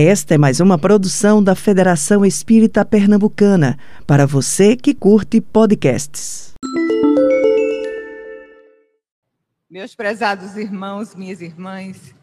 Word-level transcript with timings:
Esta 0.00 0.36
é 0.36 0.38
mais 0.38 0.60
uma 0.60 0.78
produção 0.78 1.42
da 1.42 1.56
Federação 1.56 2.24
Espírita 2.24 2.84
Pernambucana, 2.84 3.76
para 4.06 4.28
você 4.28 4.76
que 4.76 4.94
curte 4.94 5.40
podcasts. 5.40 6.52
Meus 9.68 9.96
prezados 9.96 10.56
irmãos, 10.56 11.16
minhas 11.16 11.40
irmãs, 11.40 12.14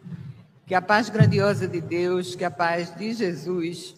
que 0.65 0.73
a 0.73 0.81
paz 0.81 1.09
grandiosa 1.09 1.67
de 1.67 1.81
Deus, 1.81 2.33
que 2.33 2.45
a 2.45 2.49
paz 2.49 2.95
de 2.95 3.11
Jesus 3.11 3.93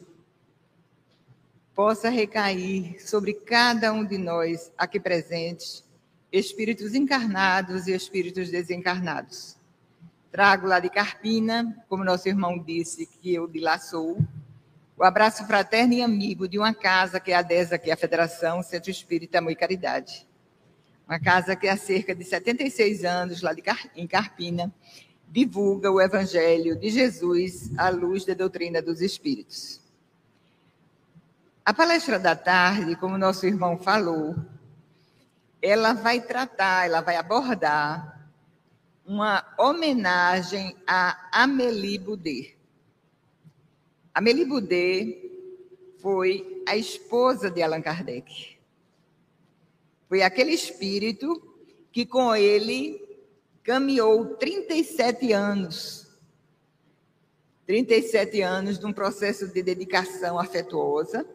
possa 1.75 2.09
recair 2.09 2.96
sobre 3.07 3.36
cada 3.36 3.94
um 3.94 4.04
de 4.04 4.18
nós 4.18 4.71
aqui 4.75 5.00
presentes, 5.00 5.84
espíritos 6.32 6.96
encarnados 6.96 7.86
e 7.86 7.94
espíritos 7.94 8.50
desencarnados 8.50 9.56
Trago 10.38 10.67
lá 10.67 10.79
de 10.79 10.88
Carpina, 10.88 11.83
como 11.89 12.03
nosso 12.03 12.29
irmão 12.29 12.59
disse, 12.59 13.07
que 13.07 13.33
eu 13.33 13.49
sou, 13.79 14.20
o 14.95 15.03
abraço 15.03 15.43
fraterno 15.47 15.93
e 15.95 16.03
amigo 16.03 16.48
de 16.48 16.59
uma 16.59 16.75
casa 16.75 17.20
que 17.20 17.31
é 17.31 17.35
a 17.35 17.41
DESA, 17.41 17.79
que 17.79 17.89
é 17.89 17.93
a 17.93 17.98
Federação 17.98 18.62
Centro 18.62 18.91
Espírita 18.91 19.39
Amor 19.39 19.53
e 19.53 19.55
Caridade. 19.55 20.27
Uma 21.07 21.20
casa 21.20 21.55
que 21.55 21.67
há 21.67 21.76
cerca 21.76 22.13
de 22.13 22.23
76 22.23 23.03
anos, 23.03 23.41
lá 23.41 23.52
de 23.52 23.63
Car 23.63 23.89
em 23.95 24.05
Carpina, 24.05 24.71
divulga 25.27 25.89
o 25.89 25.99
Evangelho 25.99 26.76
de 26.76 26.91
Jesus 26.91 27.71
à 27.76 27.90
luz 27.90 28.23
da 28.23 28.35
doutrina 28.35 28.79
dos 28.79 29.01
Espíritos. 29.01 29.81
A 31.65 31.73
palestra 31.73 32.20
da 32.20 32.35
tarde, 32.35 32.95
como 32.95 33.17
nosso 33.17 33.48
irmão 33.48 33.76
falou, 33.76 34.35
ela 35.59 35.93
vai 35.93 36.21
tratar, 36.21 36.85
ela 36.85 37.01
vai 37.01 37.15
abordar 37.15 38.16
uma 39.07 39.55
homenagem 39.57 40.75
a 40.85 41.29
Amélie 41.31 41.98
Boudet. 41.98 42.57
Amélie 44.13 44.43
Boudet 44.43 45.31
foi 45.99 46.63
a 46.67 46.75
esposa 46.75 47.49
de 47.49 47.62
Allan 47.62 47.82
Kardec. 47.82 48.57
Foi 50.09 50.21
aquele 50.21 50.51
espírito 50.51 51.41
que 51.90 52.05
com 52.05 52.35
ele 52.35 53.01
caminhou 53.63 54.35
37 54.35 55.32
anos. 55.32 56.05
37 57.65 58.41
anos 58.41 58.77
de 58.77 58.85
um 58.85 58.91
processo 58.91 59.48
de 59.48 59.63
dedicação 59.63 60.37
afetuosa, 60.37 61.26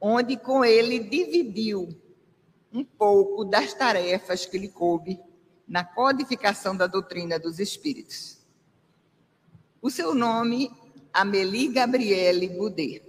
onde 0.00 0.36
com 0.36 0.64
ele 0.64 0.98
dividiu 0.98 1.88
um 2.72 2.84
pouco 2.84 3.44
das 3.44 3.72
tarefas 3.72 4.46
que 4.46 4.58
lhe 4.58 4.68
coube 4.68 5.20
na 5.66 5.84
codificação 5.84 6.76
da 6.76 6.86
doutrina 6.86 7.38
dos 7.38 7.58
espíritos. 7.58 8.38
O 9.82 9.90
seu 9.90 10.14
nome, 10.14 10.70
Amélie 11.12 11.68
Gabrielle 11.68 12.48
Boudet. 12.48 13.02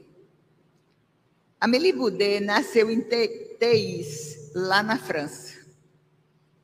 Amélie 1.59 1.93
Boudet 1.93 2.39
nasceu 2.39 2.89
em 2.89 3.01
Teis, 3.01 4.51
lá 4.53 4.81
na 4.81 4.97
França. 4.97 5.55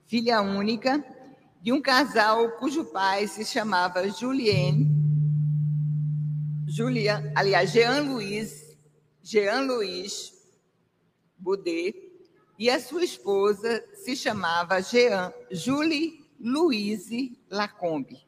Filha 0.07 0.41
única 0.41 1.03
de 1.61 1.71
um 1.71 1.81
casal 1.81 2.57
cujo 2.57 2.85
pai 2.85 3.27
se 3.27 3.45
chamava 3.45 4.09
Julien, 4.09 4.85
Julian, 6.67 7.31
aliás, 7.35 7.71
Jean-Louis, 7.71 8.75
Jean-Louis 9.21 10.33
Boudet, 11.37 12.02
e 12.57 12.69
a 12.69 12.79
sua 12.79 13.03
esposa 13.03 13.83
se 13.93 14.15
chamava 14.15 14.81
Jean, 14.81 15.33
Julie 15.51 16.23
Louise 16.39 17.37
Lacombe. 17.49 18.25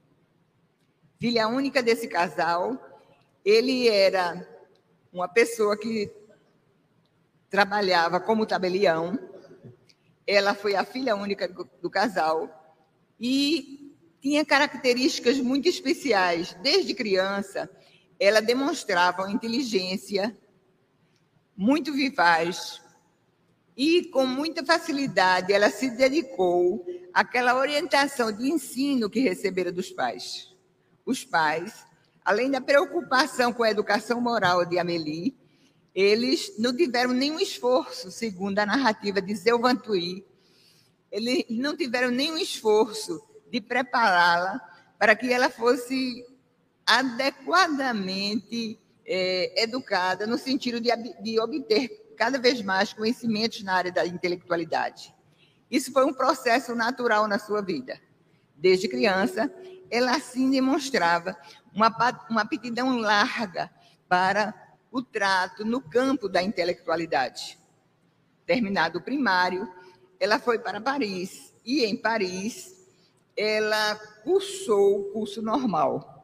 Filha 1.19 1.47
única 1.47 1.81
desse 1.81 2.07
casal, 2.07 2.77
ele 3.43 3.87
era 3.87 4.47
uma 5.11 5.27
pessoa 5.27 5.77
que 5.77 6.11
trabalhava 7.49 8.19
como 8.19 8.45
tabelião. 8.45 9.17
Ela 10.27 10.53
foi 10.53 10.75
a 10.75 10.83
filha 10.83 11.15
única 11.15 11.47
do, 11.47 11.69
do 11.81 11.89
casal 11.89 12.49
e 13.19 13.93
tinha 14.21 14.43
características 14.43 15.39
muito 15.39 15.69
especiais. 15.69 16.53
Desde 16.61 16.93
criança, 16.93 17.69
ela 18.19 18.41
demonstrava 18.41 19.23
uma 19.23 19.31
inteligência 19.31 20.35
muito 21.55 21.93
vivaz, 21.93 22.81
e 23.75 24.05
com 24.05 24.25
muita 24.25 24.65
facilidade 24.65 25.51
ela 25.51 25.69
se 25.69 25.89
dedicou 25.89 26.85
àquela 27.13 27.55
orientação 27.55 28.31
de 28.31 28.49
ensino 28.49 29.09
que 29.09 29.19
recebera 29.19 29.71
dos 29.71 29.91
pais. 29.91 30.55
Os 31.05 31.23
pais, 31.25 31.85
além 32.23 32.49
da 32.49 32.61
preocupação 32.61 33.51
com 33.51 33.63
a 33.63 33.71
educação 33.71 34.21
moral 34.21 34.65
de 34.65 34.79
Amélie, 34.79 35.35
eles 35.93 36.53
não 36.57 36.75
tiveram 36.75 37.13
nenhum 37.13 37.39
esforço, 37.39 38.11
segundo 38.11 38.59
a 38.59 38.65
narrativa 38.65 39.21
de 39.21 39.35
Zeuvantuí, 39.35 40.25
eles 41.11 41.45
não 41.49 41.75
tiveram 41.75 42.11
nenhum 42.11 42.37
esforço 42.37 43.21
de 43.49 43.61
prepará-la 43.61 44.59
para 44.99 45.15
que 45.15 45.31
ela 45.31 45.49
fosse 45.49 46.25
adequadamente 46.85 48.77
é, 49.05 49.63
educada 49.63 50.27
no 50.27 50.37
sentido 50.37 50.81
de, 50.81 50.89
de 51.21 51.39
obter 51.39 52.04
cada 52.15 52.39
vez 52.39 52.61
mais 52.61 52.93
conhecimentos 52.93 53.61
na 53.63 53.75
área 53.75 53.91
da 53.91 54.05
intelectualidade. 54.05 55.13
Isso 55.69 55.91
foi 55.91 56.05
um 56.05 56.13
processo 56.13 56.73
natural 56.73 57.27
na 57.27 57.37
sua 57.37 57.61
vida. 57.61 57.99
Desde 58.55 58.87
criança, 58.87 59.53
ela 59.89 60.15
assim 60.15 60.49
demonstrava 60.49 61.37
uma, 61.73 61.93
uma 62.29 62.41
aptidão 62.41 62.97
larga 62.97 63.69
para 64.07 64.53
o 64.91 65.01
trato 65.01 65.65
no 65.65 65.81
campo 65.81 66.29
da 66.29 66.41
intelectualidade. 66.41 67.59
Terminado 68.45 68.99
o 68.99 69.01
primário, 69.01 69.69
ela 70.19 70.39
foi 70.39 70.59
para 70.59 70.79
Paris 70.79 71.53
e 71.65 71.83
em 71.83 71.97
Paris 71.97 72.73
ela 73.35 73.95
cursou 74.23 75.01
o 75.01 75.11
curso 75.11 75.41
normal. 75.41 76.15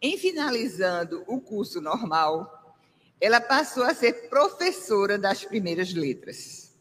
Em 0.00 0.16
finalizando 0.16 1.24
o 1.26 1.40
curso 1.40 1.80
normal, 1.80 2.57
ela 3.20 3.40
passou 3.40 3.82
a 3.82 3.94
ser 3.94 4.28
professora 4.28 5.18
das 5.18 5.44
primeiras 5.44 5.92
letras. 5.92 6.74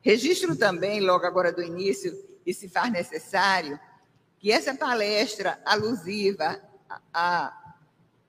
Registro 0.00 0.56
também, 0.56 1.00
logo 1.00 1.26
agora 1.26 1.52
do 1.52 1.62
início, 1.62 2.16
e 2.46 2.54
se 2.54 2.68
faz 2.68 2.90
necessário, 2.90 3.78
que 4.38 4.50
essa 4.50 4.74
palestra 4.74 5.60
alusiva 5.64 6.60
a 7.12 7.74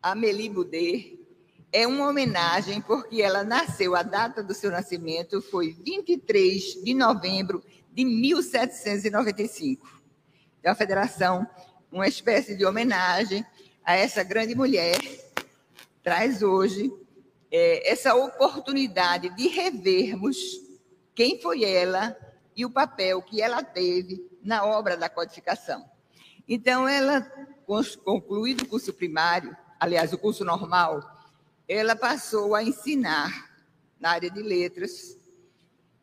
Amélie 0.02 0.50
Boudet 0.50 1.20
é 1.72 1.88
uma 1.88 2.10
homenagem 2.10 2.82
porque 2.82 3.22
ela 3.22 3.44
nasceu, 3.44 3.96
a 3.96 4.04
data 4.04 4.44
do 4.44 4.54
seu 4.54 4.70
nascimento 4.70 5.42
foi 5.42 5.72
23 5.72 6.84
de 6.84 6.94
novembro 6.94 7.64
de 7.94 8.04
1795. 8.04 10.02
Então, 10.60 10.72
a 10.72 10.76
Federação, 10.76 11.48
uma 11.92 12.08
espécie 12.08 12.56
de 12.56 12.66
homenagem 12.66 13.46
a 13.86 13.96
essa 13.96 14.22
grande 14.24 14.54
mulher, 14.54 15.00
traz 16.04 16.44
hoje 16.44 16.92
é, 17.52 17.92
essa 17.92 18.16
oportunidade 18.16 19.30
de 19.36 19.48
revermos 19.50 20.38
quem 21.14 21.40
foi 21.42 21.66
ela 21.66 22.16
e 22.56 22.66
o 22.66 22.70
papel 22.70 23.22
que 23.22 23.42
ela 23.42 23.62
teve 23.62 24.26
na 24.42 24.64
obra 24.64 24.96
da 24.96 25.10
codificação. 25.10 25.86
Então, 26.48 26.88
ela, 26.88 27.22
concluído 28.04 28.62
o 28.62 28.68
curso 28.68 28.94
primário, 28.94 29.56
aliás, 29.80 30.14
o 30.14 30.18
curso 30.18 30.46
normal, 30.46 31.02
ela 31.68 31.96
passou 31.96 32.56
a 32.56 32.64
ensinar 32.64 33.52
na 34.00 34.12
área 34.12 34.30
de 34.30 34.42
letras 34.42 35.18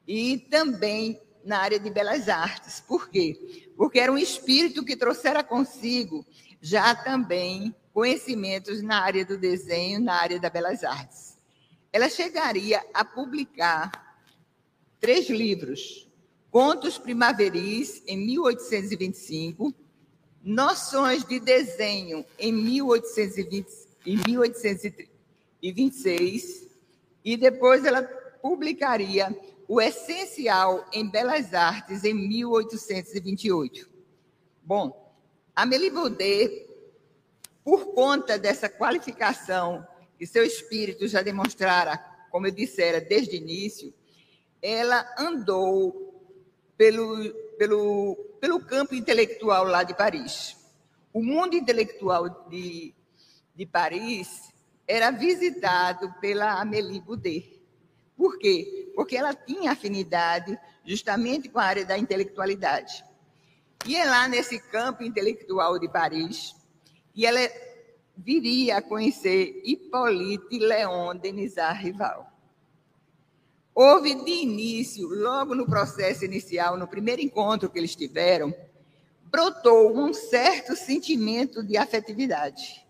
e 0.07 0.39
também 0.51 1.21
na 1.45 1.59
área 1.59 1.81
de 1.81 1.91
belas 1.91 2.29
artes. 2.29 2.81
Por 2.81 3.09
quê? 3.09 3.71
Porque 3.77 3.99
era 3.99 4.13
um 4.13 4.19
espírito 4.19 4.85
que 4.85 4.97
trouxera 4.97 5.43
consigo 5.43 6.25
já 6.61 6.95
também 6.95 7.75
conhecimentos 7.93 8.83
na 8.83 9.01
área 9.03 9.25
do 9.25 9.37
desenho, 9.37 10.01
na 10.01 10.15
área 10.15 10.39
das 10.39 10.53
belas 10.53 10.85
artes 10.85 11.28
ela 11.99 12.09
chegaria 12.09 12.83
a 12.95 13.05
publicar 13.05 14.17
três 15.01 15.29
livros: 15.29 16.09
Contos 16.49 16.97
Primaveris, 16.97 18.01
em 18.07 18.17
1825, 18.25 19.75
Noções 20.41 21.25
de 21.25 21.41
Desenho, 21.41 22.25
em 22.39 22.53
1820, 22.53 23.67
em 24.07 24.17
1826, 24.29 26.69
e 27.25 27.37
depois 27.37 27.85
ela 27.85 28.05
publicaria 28.41 29.37
O 29.67 29.81
Essencial 29.81 30.87
em 30.93 31.11
Belas 31.11 31.53
Artes, 31.53 32.05
em 32.05 32.15
1828. 32.15 33.91
Bom, 34.63 35.13
Amélie 35.55 35.91
Baudet, 35.91 36.65
por 37.65 37.93
conta 37.93 38.39
dessa 38.39 38.69
qualificação 38.69 39.85
que 40.19 40.27
seu 40.27 40.45
espírito 40.45 41.07
já 41.07 41.23
demonstrara, 41.23 41.97
como 42.31 42.47
eu 42.47 42.51
dissera 42.51 43.01
desde 43.01 43.37
o 43.37 43.41
início, 43.41 43.95
ela 44.61 45.07
andou 45.17 46.09
pelo, 46.77 47.33
pelo, 47.57 48.17
pelo 48.41 48.61
campo 48.61 48.95
intelectual 48.95 49.65
lá 49.65 49.85
de 49.85 49.95
Paris. 49.95 50.57
O 51.13 51.23
mundo 51.23 51.55
intelectual 51.55 52.49
de, 52.49 52.93
de 53.55 53.65
Paris 53.65 54.53
era 54.87 55.11
visitado 55.11 56.13
pela 56.21 56.61
Amélie 56.61 57.01
Boudet. 57.01 57.61
Por 58.17 58.39
quê? 58.39 58.91
Porque 58.97 59.17
ela 59.17 59.35
tinha 59.35 59.73
afinidade 59.73 60.59
justamente 60.85 61.49
com 61.49 61.61
a 61.61 61.65
área 61.65 61.85
da 61.85 61.97
intelectualidade. 61.97 63.05
E 63.87 63.95
é 63.95 64.05
lá 64.05 64.27
nesse 64.27 64.59
campo 64.59 65.05
intelectual 65.05 65.79
de 65.79 65.89
Paris 65.89 66.57
que 67.15 67.25
ela 67.25 67.41
viria 68.19 68.79
a 68.79 68.83
conhecer 68.83 69.63
Hippolyte 69.65 70.59
Léon 70.59 71.17
Denisard 71.17 71.81
Rival. 71.83 72.27
Houve 73.73 74.17
de 74.25 74.33
início, 74.33 75.09
logo 75.09 75.55
no 75.55 75.65
processo 75.65 76.25
inicial, 76.25 76.77
no 76.77 76.89
primeiro 76.89 77.23
encontro 77.23 77.71
que 77.71 77.79
eles 77.79 77.95
tiveram, 77.95 78.53
brotou 79.31 79.97
um 79.97 80.13
certo 80.13 80.75
sentimento 80.75 81.63
de 81.63 81.77
afetividade. 81.77 82.85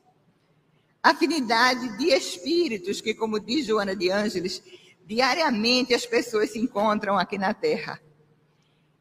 Afinidade 1.02 1.98
de 1.98 2.06
espíritos 2.06 3.02
que, 3.02 3.12
como 3.12 3.38
diz 3.38 3.66
Joana 3.66 3.94
de 3.94 4.10
Ângeles, 4.10 4.62
diariamente 5.04 5.92
as 5.92 6.06
pessoas 6.06 6.50
se 6.50 6.58
encontram 6.58 7.18
aqui 7.18 7.36
na 7.36 7.52
Terra. 7.52 8.00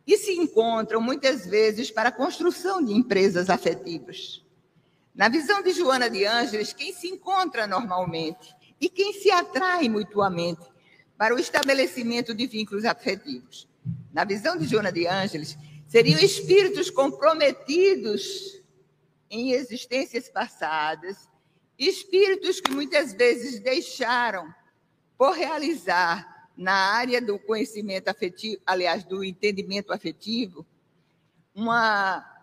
E 0.05 0.17
se 0.17 0.33
encontram 0.33 0.99
muitas 0.99 1.45
vezes 1.45 1.89
para 1.89 2.09
a 2.09 2.13
construção 2.13 2.83
de 2.83 2.93
empresas 2.93 3.49
afetivas. 3.49 4.45
Na 5.17 5.29
visão 5.29 5.63
de 5.63 5.71
Joana 5.71 6.11
de 6.11 6.25
Ângeles, 6.25 6.73
quem 6.73 6.93
se 6.93 7.07
encontra 7.07 7.65
normalmente 7.65 8.55
e 8.79 8.87
quem 8.87 9.13
se 9.13 9.31
atrai 9.31 9.89
mutuamente 9.89 10.61
para 11.17 11.33
o 11.33 11.39
estabelecimento 11.39 12.35
de 12.35 12.45
vínculos 12.45 12.85
afetivos. 12.85 13.67
Na 14.13 14.23
visão 14.23 14.55
de 14.55 14.67
Joana 14.67 14.91
de 14.91 15.07
Ângeles, 15.07 15.57
seriam 15.87 16.19
espíritos 16.19 16.91
comprometidos 16.91 18.61
em 19.27 19.53
existências 19.53 20.29
passadas, 20.29 21.27
espíritos 21.79 22.61
que 22.61 22.69
muitas 22.69 23.11
vezes 23.11 23.59
deixaram 23.59 24.53
por 25.17 25.31
realizar 25.31 26.47
na 26.55 26.93
área 26.93 27.19
do 27.19 27.39
conhecimento 27.39 28.07
afetivo, 28.07 28.61
aliás, 28.67 29.03
do 29.03 29.23
entendimento 29.23 29.91
afetivo, 29.91 30.63
uma 31.55 32.36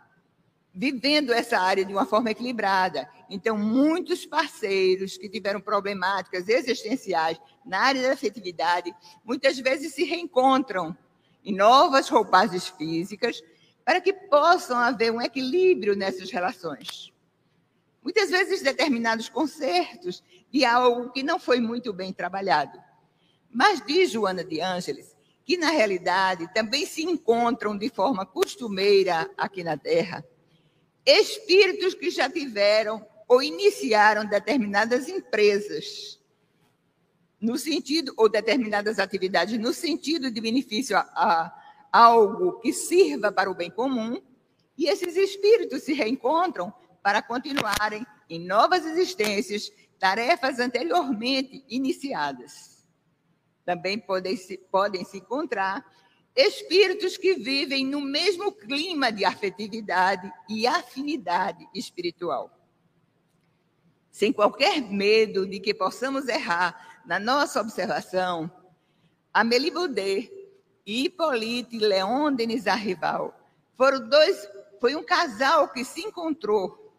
vivendo 0.74 1.32
essa 1.32 1.58
área 1.58 1.84
de 1.84 1.92
uma 1.92 2.04
forma 2.04 2.30
equilibrada. 2.30 3.08
Então, 3.30 3.56
muitos 3.56 4.26
parceiros 4.26 5.16
que 5.16 5.28
tiveram 5.28 5.60
problemáticas 5.60 6.48
existenciais 6.48 7.40
na 7.64 7.78
área 7.78 8.02
da 8.02 8.12
afetividade, 8.12 8.92
muitas 9.24 9.58
vezes 9.58 9.94
se 9.94 10.02
reencontram 10.02 10.96
em 11.44 11.54
novas 11.54 12.08
roupagens 12.08 12.66
físicas 12.66 13.40
para 13.84 14.00
que 14.00 14.12
possam 14.12 14.76
haver 14.76 15.12
um 15.12 15.22
equilíbrio 15.22 15.94
nessas 15.94 16.30
relações. 16.30 17.12
Muitas 18.02 18.30
vezes 18.30 18.62
determinados 18.62 19.28
concertos 19.28 20.22
de 20.50 20.64
algo 20.64 21.10
que 21.10 21.22
não 21.22 21.38
foi 21.38 21.60
muito 21.60 21.92
bem 21.92 22.12
trabalhado. 22.12 22.82
Mas 23.50 23.80
diz 23.86 24.10
Joana 24.10 24.42
de 24.42 24.60
Ângeles 24.60 25.14
que, 25.44 25.56
na 25.56 25.70
realidade, 25.70 26.52
também 26.52 26.86
se 26.86 27.04
encontram 27.04 27.76
de 27.76 27.90
forma 27.90 28.24
costumeira 28.24 29.30
aqui 29.36 29.62
na 29.62 29.76
Terra 29.76 30.24
espíritos 31.04 31.94
que 31.94 32.10
já 32.10 32.28
tiveram 32.30 33.06
ou 33.26 33.42
iniciaram 33.42 34.24
determinadas 34.24 35.08
empresas, 35.08 36.20
no 37.40 37.58
sentido, 37.58 38.12
ou 38.16 38.28
determinadas 38.28 38.98
atividades, 38.98 39.58
no 39.58 39.72
sentido 39.72 40.30
de 40.30 40.40
benefício 40.40 40.96
a, 40.96 41.00
a, 41.00 41.64
algo 41.92 42.60
que 42.60 42.72
sirva 42.72 43.30
para 43.30 43.50
o 43.50 43.54
bem 43.54 43.70
comum, 43.70 44.20
e 44.76 44.86
esses 44.86 45.16
espíritos 45.16 45.82
se 45.82 45.92
reencontram 45.92 46.72
para 47.02 47.22
continuarem 47.22 48.04
em 48.28 48.40
novas 48.44 48.84
existências 48.86 49.70
tarefas 49.98 50.58
anteriormente 50.58 51.64
iniciadas. 51.68 52.84
Também 53.64 53.98
podem 53.98 54.36
se, 54.36 54.58
podem 54.70 55.04
se 55.04 55.18
encontrar 55.18 55.84
espíritos 56.34 57.16
que 57.16 57.34
vivem 57.34 57.86
no 57.86 58.00
mesmo 58.00 58.50
clima 58.52 59.12
de 59.12 59.24
afetividade 59.24 60.32
e 60.48 60.66
afinidade 60.66 61.66
espiritual. 61.74 62.50
Sem 64.10 64.32
qualquer 64.32 64.80
medo 64.80 65.46
de 65.46 65.60
que 65.60 65.72
possamos 65.72 66.28
errar 66.28 67.02
na 67.06 67.18
nossa 67.18 67.60
observação, 67.60 68.50
Amélie 69.32 69.70
Baudet 69.70 70.32
e 70.86 71.04
Hippolyte 71.04 71.78
Leon 71.78 72.32
Denis 72.32 72.66
Arrival 72.66 73.34
foram 73.76 74.08
dois, 74.08 74.48
foi 74.80 74.94
um 74.94 75.04
casal 75.04 75.68
que 75.68 75.84
se 75.84 76.00
encontrou 76.00 76.94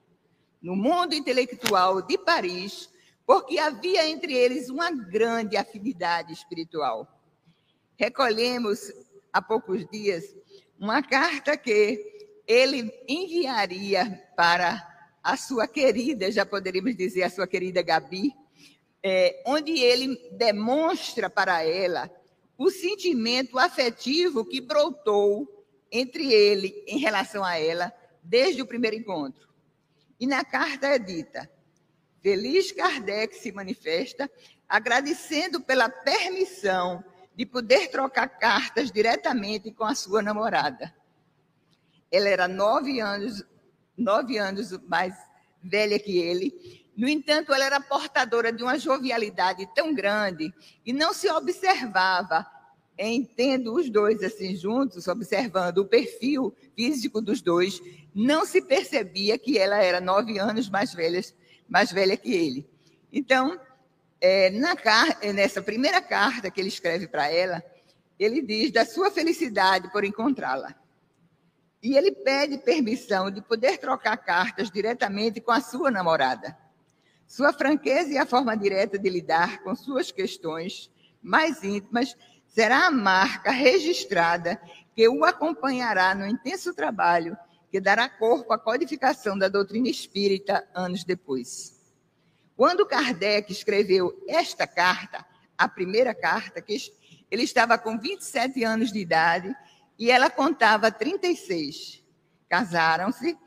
no 0.61 0.75
mundo 0.75 1.13
intelectual 1.13 2.01
de 2.01 2.17
Paris, 2.17 2.89
porque 3.25 3.57
havia 3.57 4.07
entre 4.09 4.33
eles 4.33 4.69
uma 4.69 4.91
grande 4.91 5.55
afinidade 5.55 6.33
espiritual. 6.33 7.07
Recolhemos 7.95 8.91
há 9.35 9.41
poucos 9.41 9.85
dias 9.87 10.33
uma 10.79 11.03
carta 11.03 11.57
que 11.57 12.01
ele 12.47 12.89
enviaria 13.05 14.23
para 14.33 14.81
a 15.21 15.35
sua 15.35 15.67
querida, 15.67 16.31
já 16.31 16.45
poderíamos 16.45 16.95
dizer, 16.95 17.23
a 17.23 17.29
sua 17.29 17.45
querida 17.45 17.81
Gabi, 17.81 18.33
é, 19.03 19.43
onde 19.45 19.77
ele 19.77 20.15
demonstra 20.37 21.29
para 21.29 21.61
ela 21.63 22.09
o 22.57 22.69
sentimento 22.71 23.59
afetivo 23.59 24.45
que 24.45 24.61
brotou 24.61 25.65
entre 25.91 26.31
ele 26.31 26.85
em 26.87 26.97
relação 26.97 27.43
a 27.43 27.57
ela 27.57 27.91
desde 28.23 28.61
o 28.61 28.65
primeiro 28.65 28.95
encontro. 28.95 29.49
E 30.17 30.25
na 30.25 30.45
carta 30.45 30.87
é 30.87 30.97
dita: 30.97 31.49
Feliz 32.21 32.71
Kardec 32.71 33.35
se 33.35 33.51
manifesta 33.51 34.31
agradecendo 34.69 35.59
pela 35.59 35.89
permissão 35.89 37.03
de 37.35 37.45
poder 37.45 37.89
trocar 37.89 38.27
cartas 38.27 38.91
diretamente 38.91 39.71
com 39.71 39.83
a 39.83 39.93
sua 39.93 40.21
namorada. 40.21 40.93
Ela 42.11 42.29
era 42.29 42.47
nove 42.47 42.99
anos, 42.99 43.43
nove 43.97 44.37
anos 44.37 44.71
mais 44.87 45.13
velha 45.61 45.99
que 45.99 46.17
ele. 46.17 46.85
No 46.95 47.07
entanto, 47.09 47.53
ela 47.53 47.65
era 47.65 47.81
portadora 47.81 48.53
de 48.53 48.63
uma 48.63 48.79
jovialidade 48.79 49.67
tão 49.75 49.93
grande 49.93 50.53
e 50.85 50.93
não 50.93 51.13
se 51.13 51.29
observava, 51.29 52.45
em 52.97 53.25
tendo 53.25 53.73
os 53.73 53.89
dois 53.89 54.23
assim 54.23 54.55
juntos, 54.55 55.07
observando 55.09 55.79
o 55.79 55.85
perfil 55.85 56.55
físico 56.73 57.19
dos 57.19 57.41
dois, 57.41 57.81
não 58.13 58.45
se 58.45 58.61
percebia 58.61 59.37
que 59.37 59.57
ela 59.57 59.83
era 59.83 59.99
nove 59.99 60.39
anos 60.39 60.69
mais 60.69 60.93
velha, 60.93 61.21
mais 61.67 61.91
velha 61.91 62.15
que 62.15 62.31
ele. 62.31 62.65
Então, 63.11 63.59
é, 64.25 64.49
na, 64.49 64.75
é, 65.21 65.31
nessa 65.31 65.61
primeira 65.61 66.01
carta 66.01 66.49
que 66.49 66.59
ele 66.59 66.69
escreve 66.69 67.07
para 67.07 67.31
ela, 67.31 67.63
ele 68.17 68.41
diz 68.41 68.71
da 68.71 68.83
sua 68.83 69.11
felicidade 69.11 69.91
por 69.91 70.03
encontrá-la. 70.03 70.73
E 71.79 71.95
ele 71.95 72.11
pede 72.11 72.57
permissão 72.57 73.29
de 73.29 73.39
poder 73.39 73.77
trocar 73.77 74.17
cartas 74.17 74.71
diretamente 74.71 75.39
com 75.39 75.51
a 75.51 75.61
sua 75.61 75.91
namorada. 75.91 76.57
Sua 77.27 77.53
franqueza 77.53 78.13
e 78.13 78.17
a 78.17 78.25
forma 78.25 78.57
direta 78.57 78.97
de 78.97 79.07
lidar 79.11 79.61
com 79.61 79.75
suas 79.75 80.11
questões 80.11 80.89
mais 81.21 81.63
íntimas 81.63 82.17
será 82.47 82.87
a 82.87 82.91
marca 82.91 83.51
registrada 83.51 84.59
que 84.95 85.07
o 85.07 85.23
acompanhará 85.23 86.15
no 86.15 86.25
intenso 86.25 86.73
trabalho 86.73 87.37
que 87.69 87.79
dará 87.79 88.09
corpo 88.09 88.51
à 88.53 88.57
codificação 88.57 89.37
da 89.37 89.47
doutrina 89.47 89.87
espírita 89.87 90.67
anos 90.73 91.03
depois. 91.03 91.74
Quando 92.55 92.85
Kardec 92.85 93.51
escreveu 93.51 94.23
esta 94.27 94.65
carta, 94.65 95.25
a 95.57 95.67
primeira 95.67 96.13
carta, 96.13 96.61
que 96.61 96.77
ele 97.29 97.43
estava 97.43 97.77
com 97.77 97.99
27 97.99 98.63
anos 98.63 98.91
de 98.91 98.99
idade 98.99 99.53
e 99.97 100.11
ela 100.11 100.29
contava 100.29 100.91
36. 100.91 102.03
Casaram-se 102.47 103.37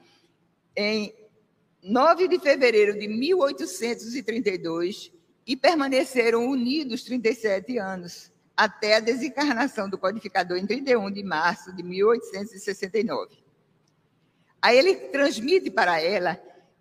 em 0.76 1.14
9 1.82 2.28
de 2.28 2.38
fevereiro 2.38 2.98
de 2.98 3.08
1832 3.08 5.12
e 5.46 5.56
permaneceram 5.56 6.46
unidos 6.46 7.02
37 7.04 7.78
anos, 7.78 8.30
até 8.54 8.96
a 8.96 9.00
desencarnação 9.00 9.88
do 9.88 9.96
codificador 9.96 10.58
em 10.58 10.66
31 10.66 11.10
de 11.10 11.22
março 11.22 11.74
de 11.74 11.82
1869. 11.82 13.38
Aí 14.60 14.76
ele 14.76 14.94
transmite 14.94 15.70
para 15.70 16.00
ela 16.00 16.38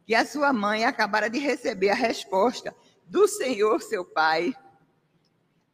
que 0.07 0.15
a 0.15 0.25
sua 0.25 0.53
mãe 0.53 0.85
acabara 0.85 1.29
de 1.29 1.37
receber 1.37 1.89
a 1.89 1.93
resposta 1.93 2.73
do 3.05 3.27
Senhor, 3.27 3.81
seu 3.81 4.05
Pai, 4.05 4.55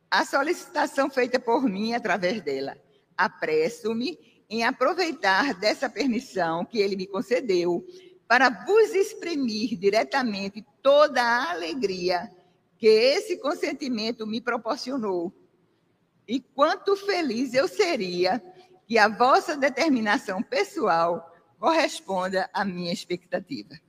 a 0.09 0.25
solicitação 0.25 1.07
feita 1.07 1.39
por 1.39 1.61
mim 1.61 1.93
através 1.93 2.41
dela. 2.41 2.75
Apresso-me 3.15 4.17
em 4.49 4.63
aproveitar 4.63 5.53
dessa 5.53 5.87
permissão 5.87 6.65
que 6.65 6.79
ele 6.79 6.95
me 6.95 7.05
concedeu 7.05 7.85
para 8.27 8.49
vos 8.49 8.89
exprimir 8.95 9.77
diretamente 9.77 10.65
toda 10.81 11.21
a 11.21 11.51
alegria 11.51 12.27
que 12.79 12.87
esse 12.87 13.37
consentimento 13.37 14.25
me 14.25 14.41
proporcionou. 14.41 15.31
E 16.27 16.39
quanto 16.39 16.95
feliz 16.95 17.53
eu 17.53 17.67
seria 17.67 18.41
que 18.87 18.97
a 18.97 19.07
vossa 19.07 19.55
determinação 19.55 20.41
pessoal 20.41 21.31
corresponda 21.59 22.49
à 22.51 22.65
minha 22.65 22.91
expectativa. 22.91 23.82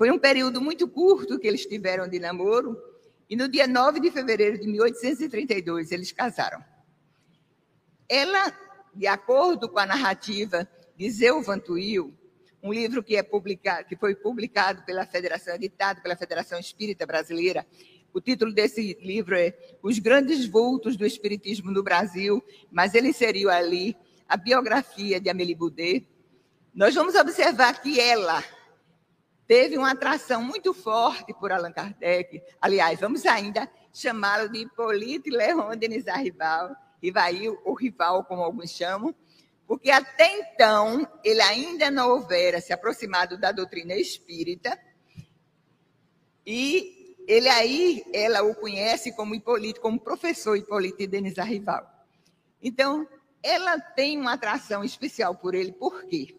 Foi 0.00 0.10
um 0.10 0.18
período 0.18 0.62
muito 0.62 0.88
curto 0.88 1.38
que 1.38 1.46
eles 1.46 1.66
tiveram 1.66 2.08
de 2.08 2.18
namoro, 2.18 2.74
e 3.28 3.36
no 3.36 3.46
dia 3.46 3.66
9 3.66 4.00
de 4.00 4.10
fevereiro 4.10 4.58
de 4.58 4.66
1832 4.66 5.92
eles 5.92 6.10
casaram. 6.10 6.64
Ela, 8.08 8.50
de 8.94 9.06
acordo 9.06 9.68
com 9.68 9.78
a 9.78 9.84
narrativa 9.84 10.66
de 10.96 11.10
Zeu 11.10 11.42
Vantuil, 11.42 12.14
um 12.62 12.72
livro 12.72 13.02
que, 13.02 13.14
é 13.14 13.22
publicado, 13.22 13.86
que 13.86 13.94
foi 13.94 14.14
publicado 14.14 14.82
pela 14.86 15.04
Federação, 15.04 15.54
editado 15.54 16.00
pela 16.00 16.16
Federação 16.16 16.58
Espírita 16.58 17.04
Brasileira. 17.04 17.66
O 18.10 18.22
título 18.22 18.54
desse 18.54 18.96
livro 19.02 19.36
é 19.36 19.54
Os 19.82 19.98
Grandes 19.98 20.46
Vultos 20.46 20.96
do 20.96 21.04
Espiritismo 21.04 21.70
no 21.70 21.82
Brasil, 21.82 22.42
mas 22.70 22.94
ele 22.94 23.08
inseriu 23.08 23.50
ali 23.50 23.94
a 24.26 24.38
biografia 24.38 25.20
de 25.20 25.28
Amélie 25.28 25.54
Boudet. 25.54 26.08
Nós 26.74 26.94
vamos 26.94 27.14
observar 27.16 27.82
que 27.82 28.00
ela 28.00 28.42
teve 29.50 29.76
uma 29.76 29.90
atração 29.90 30.44
muito 30.44 30.72
forte 30.72 31.34
por 31.34 31.50
Allan 31.50 31.72
Kardec. 31.72 32.40
Aliás, 32.60 33.00
vamos 33.00 33.26
ainda 33.26 33.68
chamá-lo 33.92 34.48
de 34.48 34.60
Hippolyte 34.60 35.28
Léon 35.28 35.76
Denis 35.76 36.04
Rival, 36.04 36.70
Rivail, 37.02 37.60
ou 37.64 37.74
rival, 37.74 38.22
como 38.26 38.42
alguns 38.42 38.70
chamam, 38.70 39.12
porque 39.66 39.90
até 39.90 40.38
então 40.38 41.04
ele 41.24 41.40
ainda 41.40 41.90
não 41.90 42.10
houvera 42.10 42.60
se 42.60 42.72
aproximado 42.72 43.36
da 43.36 43.50
doutrina 43.50 43.96
espírita, 43.96 44.80
e 46.46 47.16
ele 47.26 47.48
aí, 47.48 48.04
ela 48.14 48.44
o 48.44 48.54
conhece 48.54 49.10
como 49.16 49.34
Hipólito, 49.34 49.80
como 49.80 49.98
professor 49.98 50.56
Hipólito 50.56 51.04
Denis 51.08 51.40
Arrival. 51.40 51.90
Então, 52.62 53.04
ela 53.42 53.80
tem 53.80 54.16
uma 54.16 54.34
atração 54.34 54.84
especial 54.84 55.34
por 55.34 55.56
ele, 55.56 55.72
por 55.72 56.04
quê? 56.04 56.36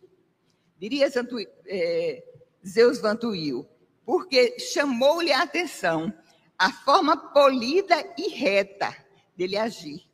Diria 0.80 1.12
Santo, 1.12 1.38
é, 1.68 2.31
Zeus 2.65 3.00
Vantuil, 3.00 3.68
porque 4.06 4.60
chamou-lhe 4.60 5.32
a 5.32 5.44
atenção 5.44 6.13
a 6.58 6.72
forma 6.72 7.18
polida 7.18 7.96
e 8.18 8.30
reta 8.30 8.96
dele 9.36 9.58
agir. 9.58 10.08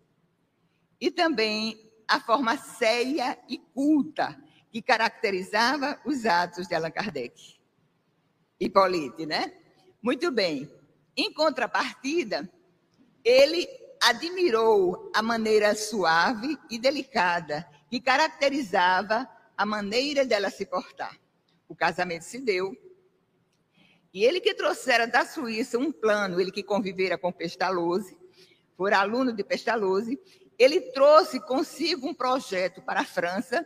E 0.99 1.11
também 1.11 1.91
a 2.07 2.19
forma 2.19 2.57
séria 2.57 3.37
e 3.49 3.57
culta 3.57 4.41
que 4.71 4.81
caracterizava 4.81 5.99
os 6.05 6.25
atos 6.25 6.67
de 6.67 6.75
Allan 6.75 6.91
Kardec. 6.91 7.57
Hipólite, 8.59 9.25
né? 9.25 9.53
Muito 10.01 10.31
bem. 10.31 10.71
Em 11.15 11.33
contrapartida, 11.33 12.49
ele 13.23 13.67
admirou 14.01 15.11
a 15.13 15.21
maneira 15.21 15.75
suave 15.75 16.57
e 16.69 16.79
delicada 16.79 17.67
que 17.89 17.99
caracterizava 17.99 19.27
a 19.57 19.65
maneira 19.65 20.25
dela 20.25 20.49
se 20.49 20.65
portar. 20.65 21.17
O 21.67 21.75
casamento 21.75 22.23
se 22.23 22.39
deu. 22.39 22.75
E 24.13 24.23
ele 24.23 24.39
que 24.39 24.53
trouxera 24.53 25.05
da 25.05 25.25
Suíça 25.25 25.77
um 25.77 25.91
plano, 25.91 26.39
ele 26.39 26.51
que 26.51 26.63
convivera 26.63 27.17
com 27.17 27.31
Pestalozzi, 27.31 28.17
for 28.75 28.93
aluno 28.93 29.33
de 29.33 29.43
Pestalozzi, 29.43 30.19
ele 30.57 30.81
trouxe 30.91 31.39
consigo 31.39 32.07
um 32.07 32.13
projeto 32.13 32.81
para 32.81 33.01
a 33.01 33.05
França 33.05 33.65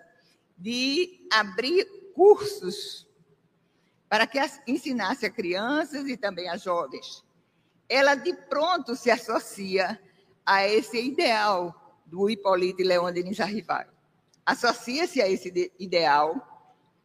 de 0.58 1.28
abrir 1.32 1.86
cursos 2.14 3.08
para 4.10 4.28
que 4.28 4.38
ensinasse 4.68 5.26
a 5.26 5.30
crianças 5.30 6.06
e 6.08 6.18
também 6.18 6.50
a 6.50 6.58
jovens. 6.58 7.24
Ela 7.88 8.16
de 8.16 8.34
pronto 8.34 8.94
se 8.94 9.10
associa 9.10 9.98
a 10.46 10.68
esse 10.68 11.00
ideal 11.02 12.02
do 12.06 12.30
Hipólito 12.30 12.84
Leão 12.84 13.10
de 13.10 13.24
Nijarrival. 13.24 13.86
Associa-se 14.46 15.22
a 15.22 15.30
esse 15.30 15.72
ideal. 15.80 16.51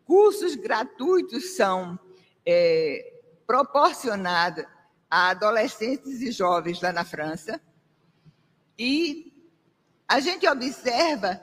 Cursos 0.07 0.55
gratuitos 0.55 1.57
são 1.57 1.99
é, 2.47 3.21
proporcionados 3.47 4.65
a 5.11 5.31
adolescentes 5.31 6.23
e 6.23 6.31
jovens 6.31 6.81
lá 6.81 6.93
na 6.93 7.05
França. 7.05 7.61
E 8.79 9.33
a 10.07 10.21
gente 10.21 10.49
observa 10.49 11.41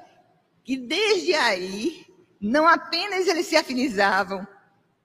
que 0.64 0.78
desde 0.78 1.34
aí, 1.34 2.06
não 2.40 2.68
apenas 2.68 3.28
eles 3.28 3.48
se 3.48 3.58
afinizavam 3.58 4.48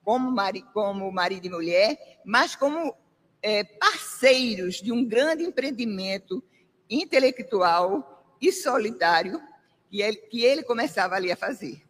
como, 0.04 0.30
mari, 0.30 0.62
como 0.72 1.10
marido 1.10 1.46
e 1.46 1.50
mulher, 1.50 2.20
mas 2.24 2.54
como 2.54 2.94
é, 3.42 3.64
parceiros 3.64 4.76
de 4.76 4.92
um 4.92 5.04
grande 5.04 5.42
empreendimento 5.42 6.42
intelectual 6.88 8.36
e 8.40 8.52
solidário 8.52 9.42
que 9.90 10.00
ele, 10.00 10.16
que 10.16 10.44
ele 10.44 10.62
começava 10.62 11.16
ali 11.16 11.32
a 11.32 11.36
fazer. 11.36 11.87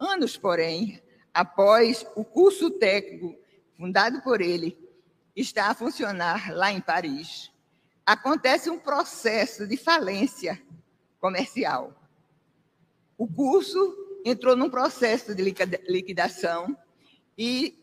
Anos, 0.00 0.34
porém, 0.34 0.98
após 1.32 2.06
o 2.16 2.24
curso 2.24 2.70
técnico 2.70 3.38
fundado 3.76 4.22
por 4.22 4.40
ele 4.40 4.78
está 5.36 5.66
a 5.66 5.74
funcionar 5.74 6.50
lá 6.54 6.72
em 6.72 6.80
Paris, 6.80 7.52
acontece 8.06 8.70
um 8.70 8.78
processo 8.78 9.66
de 9.66 9.76
falência 9.76 10.60
comercial. 11.20 11.92
O 13.18 13.28
curso 13.28 13.94
entrou 14.24 14.56
num 14.56 14.70
processo 14.70 15.34
de 15.34 15.42
liquidação 15.86 16.74
e 17.36 17.78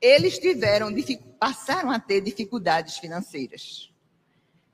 eles 0.00 0.38
tiveram, 0.38 0.88
passaram 1.36 1.90
a 1.90 1.98
ter 1.98 2.20
dificuldades 2.20 2.96
financeiras. 2.96 3.92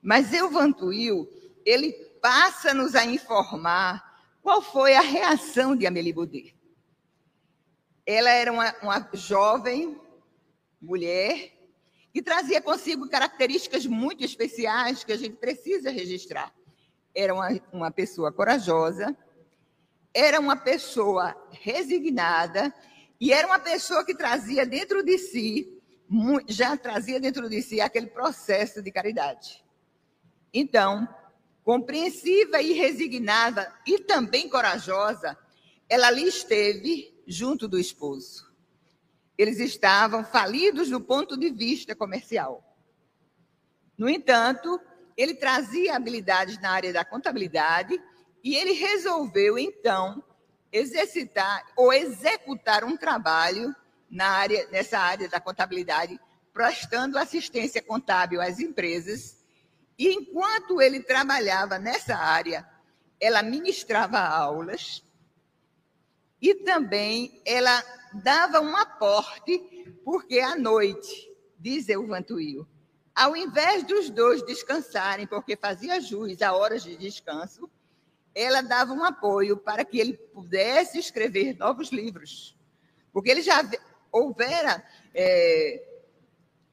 Mas 0.03 0.35
eu, 0.35 0.51
Vantuil, 0.51 1.27
ele 1.65 1.93
passa-nos 2.21 2.95
a 2.95 3.07
informar 3.07 4.10
qual 4.51 4.63
foi 4.63 4.97
a 4.97 5.01
reação 5.01 5.77
de 5.77 5.87
Amélie 5.87 6.13
Baudet. 6.13 6.57
Ela 8.05 8.31
era 8.31 8.51
uma, 8.51 8.75
uma 8.83 9.09
jovem 9.13 9.97
mulher 10.83 11.53
que 12.13 12.21
trazia 12.21 12.61
consigo 12.61 13.09
características 13.09 13.87
muito 13.87 14.25
especiais 14.25 15.05
que 15.05 15.13
a 15.13 15.17
gente 15.17 15.37
precisa 15.37 15.93
registrar 15.93 16.53
era 17.15 17.33
uma, 17.33 17.61
uma 17.73 17.91
pessoa 17.93 18.33
corajosa, 18.33 19.17
era 20.13 20.41
uma 20.41 20.57
pessoa 20.57 21.37
resignada 21.53 22.75
e 23.21 23.33
era 23.33 23.47
uma 23.47 23.61
pessoa 23.61 24.05
que 24.05 24.17
trazia 24.17 24.67
dentro 24.67 25.05
de 25.05 25.17
si, 25.17 25.81
já 26.49 26.77
trazia 26.77 27.21
dentro 27.21 27.49
de 27.49 27.63
si 27.63 27.81
aquele 27.81 28.09
processo 28.09 28.83
de 28.83 28.91
caridade. 28.91 29.65
Então, 30.53 31.09
compreensiva 31.71 32.61
e 32.61 32.73
resignada 32.73 33.73
e 33.87 34.01
também 34.01 34.49
corajosa, 34.49 35.39
ela 35.89 36.09
ali 36.09 36.27
esteve 36.27 37.23
junto 37.29 37.69
do 37.69 37.79
esposo. 37.79 38.53
Eles 39.39 39.61
estavam 39.61 40.25
falidos 40.25 40.91
do 40.91 41.01
ponto 41.01 41.37
de 41.37 41.49
vista 41.49 41.95
comercial. 41.95 42.77
No 43.97 44.09
entanto, 44.09 44.81
ele 45.17 45.33
trazia 45.33 45.95
habilidades 45.95 46.61
na 46.61 46.73
área 46.73 46.93
da 46.93 47.05
contabilidade 47.05 47.97
e 48.43 48.57
ele 48.57 48.73
resolveu, 48.73 49.57
então, 49.57 50.25
exercitar 50.73 51.65
ou 51.77 51.93
executar 51.93 52.83
um 52.83 52.97
trabalho 52.97 53.73
na 54.11 54.27
área, 54.27 54.69
nessa 54.73 54.99
área 54.99 55.29
da 55.29 55.39
contabilidade, 55.39 56.19
prestando 56.53 57.17
assistência 57.17 57.81
contábil 57.81 58.41
às 58.41 58.59
empresas. 58.59 59.40
E 60.01 60.15
enquanto 60.15 60.81
ele 60.81 61.01
trabalhava 61.01 61.79
nessa 61.79 62.17
área, 62.17 62.67
ela 63.21 63.43
ministrava 63.43 64.19
aulas 64.19 65.05
e 66.41 66.55
também 66.55 67.43
ela 67.45 67.85
dava 68.15 68.63
um 68.63 68.75
aporte, 68.79 69.59
porque 70.03 70.41
à 70.41 70.57
noite, 70.57 71.31
diz 71.59 71.87
Euvantuil, 71.91 72.67
ao 73.15 73.37
invés 73.37 73.83
dos 73.83 74.09
dois 74.09 74.43
descansarem, 74.47 75.27
porque 75.27 75.55
fazia 75.55 76.01
jus 76.01 76.41
a 76.41 76.55
horas 76.55 76.83
de 76.83 76.97
descanso, 76.97 77.69
ela 78.35 78.63
dava 78.63 78.95
um 78.95 79.05
apoio 79.05 79.59
para 79.59 79.85
que 79.85 80.01
ele 80.01 80.15
pudesse 80.15 80.99
escrever 80.99 81.59
novos 81.59 81.91
livros. 81.91 82.57
Porque 83.13 83.31
ele 83.31 83.43
já 83.43 83.63
houvera 84.11 84.83
é, 85.15 85.90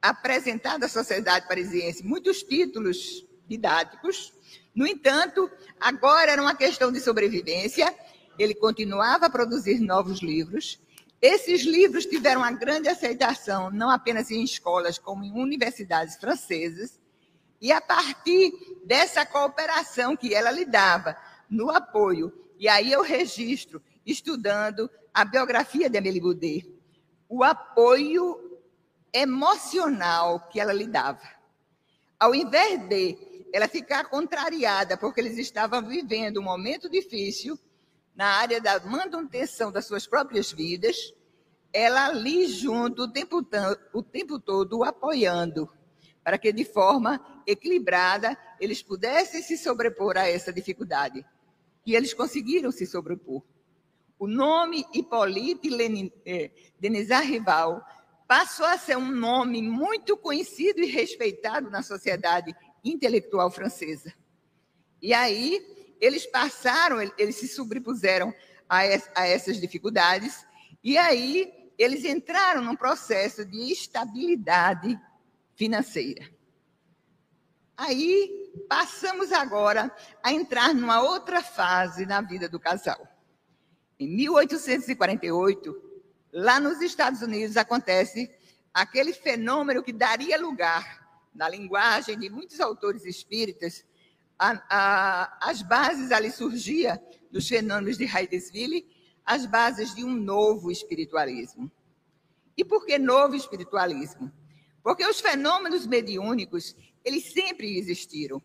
apresentado 0.09 0.83
à 0.83 0.87
sociedade 0.87 1.47
parisiense 1.47 2.03
muitos 2.03 2.43
títulos 2.43 3.25
didáticos. 3.47 4.33
No 4.75 4.85
entanto, 4.85 5.49
agora 5.79 6.31
era 6.31 6.41
uma 6.41 6.55
questão 6.55 6.91
de 6.91 6.99
sobrevivência. 6.99 7.93
Ele 8.37 8.53
continuava 8.53 9.25
a 9.25 9.29
produzir 9.29 9.79
novos 9.79 10.21
livros 10.21 10.79
esses 11.21 11.63
livros 11.63 12.05
tiveram 12.05 12.41
uma 12.41 12.51
grande 12.51 12.87
aceitação, 12.87 13.71
não 13.71 13.89
apenas 13.89 14.29
em 14.29 14.43
escolas, 14.43 14.99
como 14.99 15.23
em 15.23 15.31
universidades 15.31 16.15
francesas, 16.15 16.99
e 17.59 17.71
a 17.71 17.81
partir 17.81 18.53
dessa 18.85 19.25
cooperação 19.25 20.15
que 20.15 20.33
ela 20.33 20.51
lhe 20.51 20.63
dava 20.63 21.17
no 21.49 21.71
apoio, 21.71 22.31
e 22.59 22.67
aí 22.67 22.91
eu 22.91 23.01
registro, 23.01 23.81
estudando 24.05 24.89
a 25.11 25.25
biografia 25.25 25.89
de 25.89 25.97
Amélie 25.97 26.21
Boudet, 26.21 26.71
o 27.27 27.43
apoio 27.43 28.46
emocional 29.13 30.47
que 30.49 30.59
ela 30.59 30.73
lhe 30.73 30.87
dava. 30.87 31.21
Ao 32.19 32.33
invés 32.33 32.79
de 32.87 33.17
ela 33.53 33.67
ficar 33.67 34.05
contrariada 34.05 34.97
porque 34.97 35.21
eles 35.21 35.37
estavam 35.37 35.81
vivendo 35.81 36.39
um 36.39 36.43
momento 36.43 36.89
difícil, 36.89 37.57
na 38.15 38.25
área 38.25 38.59
da 38.59 38.79
manutenção 38.79 39.71
das 39.71 39.85
suas 39.85 40.07
próprias 40.07 40.51
vidas, 40.51 41.13
ela 41.71 42.07
ali 42.07 42.47
junto 42.47 43.03
o 43.03 43.07
tempo, 43.07 43.45
o 43.93 44.01
tempo 44.01 44.39
todo 44.39 44.83
apoiando, 44.83 45.69
para 46.23 46.37
que 46.37 46.51
de 46.51 46.65
forma 46.65 47.43
equilibrada 47.45 48.35
eles 48.59 48.81
pudessem 48.81 49.43
se 49.43 49.57
sobrepor 49.57 50.17
a 50.17 50.27
essa 50.27 50.51
dificuldade. 50.51 51.23
E 51.85 51.95
eles 51.95 52.13
conseguiram 52.13 52.71
se 52.71 52.87
sobrepor. 52.87 53.43
O 54.19 54.27
nome 54.27 54.83
Lenin, 55.69 56.11
eh, 56.25 56.51
Denisar 56.79 57.23
Rival 57.23 57.85
passou 58.27 58.65
a 58.65 58.77
ser 58.77 58.97
um 58.97 59.09
nome 59.09 59.61
muito 59.61 60.17
conhecido 60.17 60.81
e 60.81 60.85
respeitado 60.85 61.69
na 61.69 61.81
sociedade 61.81 62.55
intelectual 62.83 63.49
francesa. 63.49 64.13
E 65.01 65.13
aí 65.13 65.95
eles 65.99 66.25
passaram, 66.25 67.01
eles 67.17 67.35
se 67.35 67.47
sobrepuseram 67.47 68.33
a, 68.67 68.79
a 69.15 69.27
essas 69.27 69.59
dificuldades, 69.59 70.45
e 70.83 70.97
aí 70.97 71.51
eles 71.77 72.03
entraram 72.03 72.61
num 72.61 72.75
processo 72.75 73.45
de 73.45 73.71
estabilidade 73.71 74.99
financeira. 75.55 76.29
Aí 77.75 78.51
passamos 78.67 79.31
agora 79.31 79.95
a 80.23 80.33
entrar 80.33 80.73
numa 80.73 81.01
outra 81.01 81.41
fase 81.41 82.05
na 82.05 82.21
vida 82.21 82.49
do 82.49 82.59
casal. 82.59 83.07
Em 83.99 84.07
1848, 84.07 85.86
lá 86.37 86.59
nos 86.59 86.81
Estados 86.81 87.23
Unidos, 87.23 87.57
acontece 87.57 88.29
aquele 88.71 89.11
fenômeno 89.11 89.81
que 89.81 89.91
daria 89.91 90.39
lugar, 90.39 91.03
na 91.33 91.49
linguagem 91.49 92.17
de 92.17 92.29
muitos 92.29 92.59
autores 92.59 93.05
espíritas, 93.05 93.83
a, 94.37 94.61
a, 94.69 95.49
as 95.49 95.63
bases 95.63 96.11
ali 96.11 96.31
surgia 96.31 97.01
dos 97.31 97.47
fenômenos 97.47 97.97
de 97.97 98.05
Heidesville, 98.05 98.87
as 99.25 99.47
bases 99.47 99.95
de 99.95 100.03
um 100.03 100.13
novo 100.13 100.71
espiritualismo. 100.71 101.71
E 102.55 102.63
por 102.63 102.85
que 102.85 102.99
novo 102.99 103.33
espiritualismo? 103.33 104.31
Porque 104.83 105.05
os 105.07 105.19
fenômenos 105.19 105.87
mediúnicos, 105.87 106.75
eles 107.03 107.33
sempre 107.33 107.79
existiram. 107.79 108.41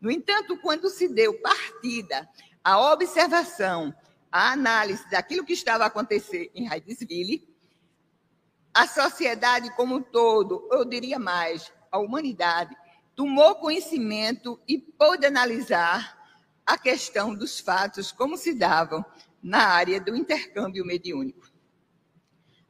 No 0.00 0.08
entanto, 0.08 0.56
quando 0.58 0.88
se 0.88 1.08
deu 1.08 1.34
partida 1.40 2.28
à 2.62 2.92
observação, 2.92 3.92
à 4.34 4.50
análise 4.50 5.08
daquilo 5.08 5.44
que 5.44 5.52
estava 5.52 5.84
a 5.84 5.86
acontecer 5.86 6.50
em 6.56 6.66
Heidesville, 6.66 7.48
a 8.74 8.84
sociedade 8.84 9.70
como 9.76 9.94
um 9.94 10.02
todo, 10.02 10.68
eu 10.72 10.84
diria 10.84 11.20
mais, 11.20 11.72
a 11.88 12.00
humanidade, 12.00 12.76
tomou 13.14 13.54
conhecimento 13.54 14.60
e 14.66 14.76
pôde 14.76 15.24
analisar 15.24 16.18
a 16.66 16.76
questão 16.76 17.32
dos 17.32 17.60
fatos 17.60 18.10
como 18.10 18.36
se 18.36 18.52
davam 18.52 19.04
na 19.40 19.68
área 19.68 20.00
do 20.00 20.16
intercâmbio 20.16 20.84
mediúnico. 20.84 21.48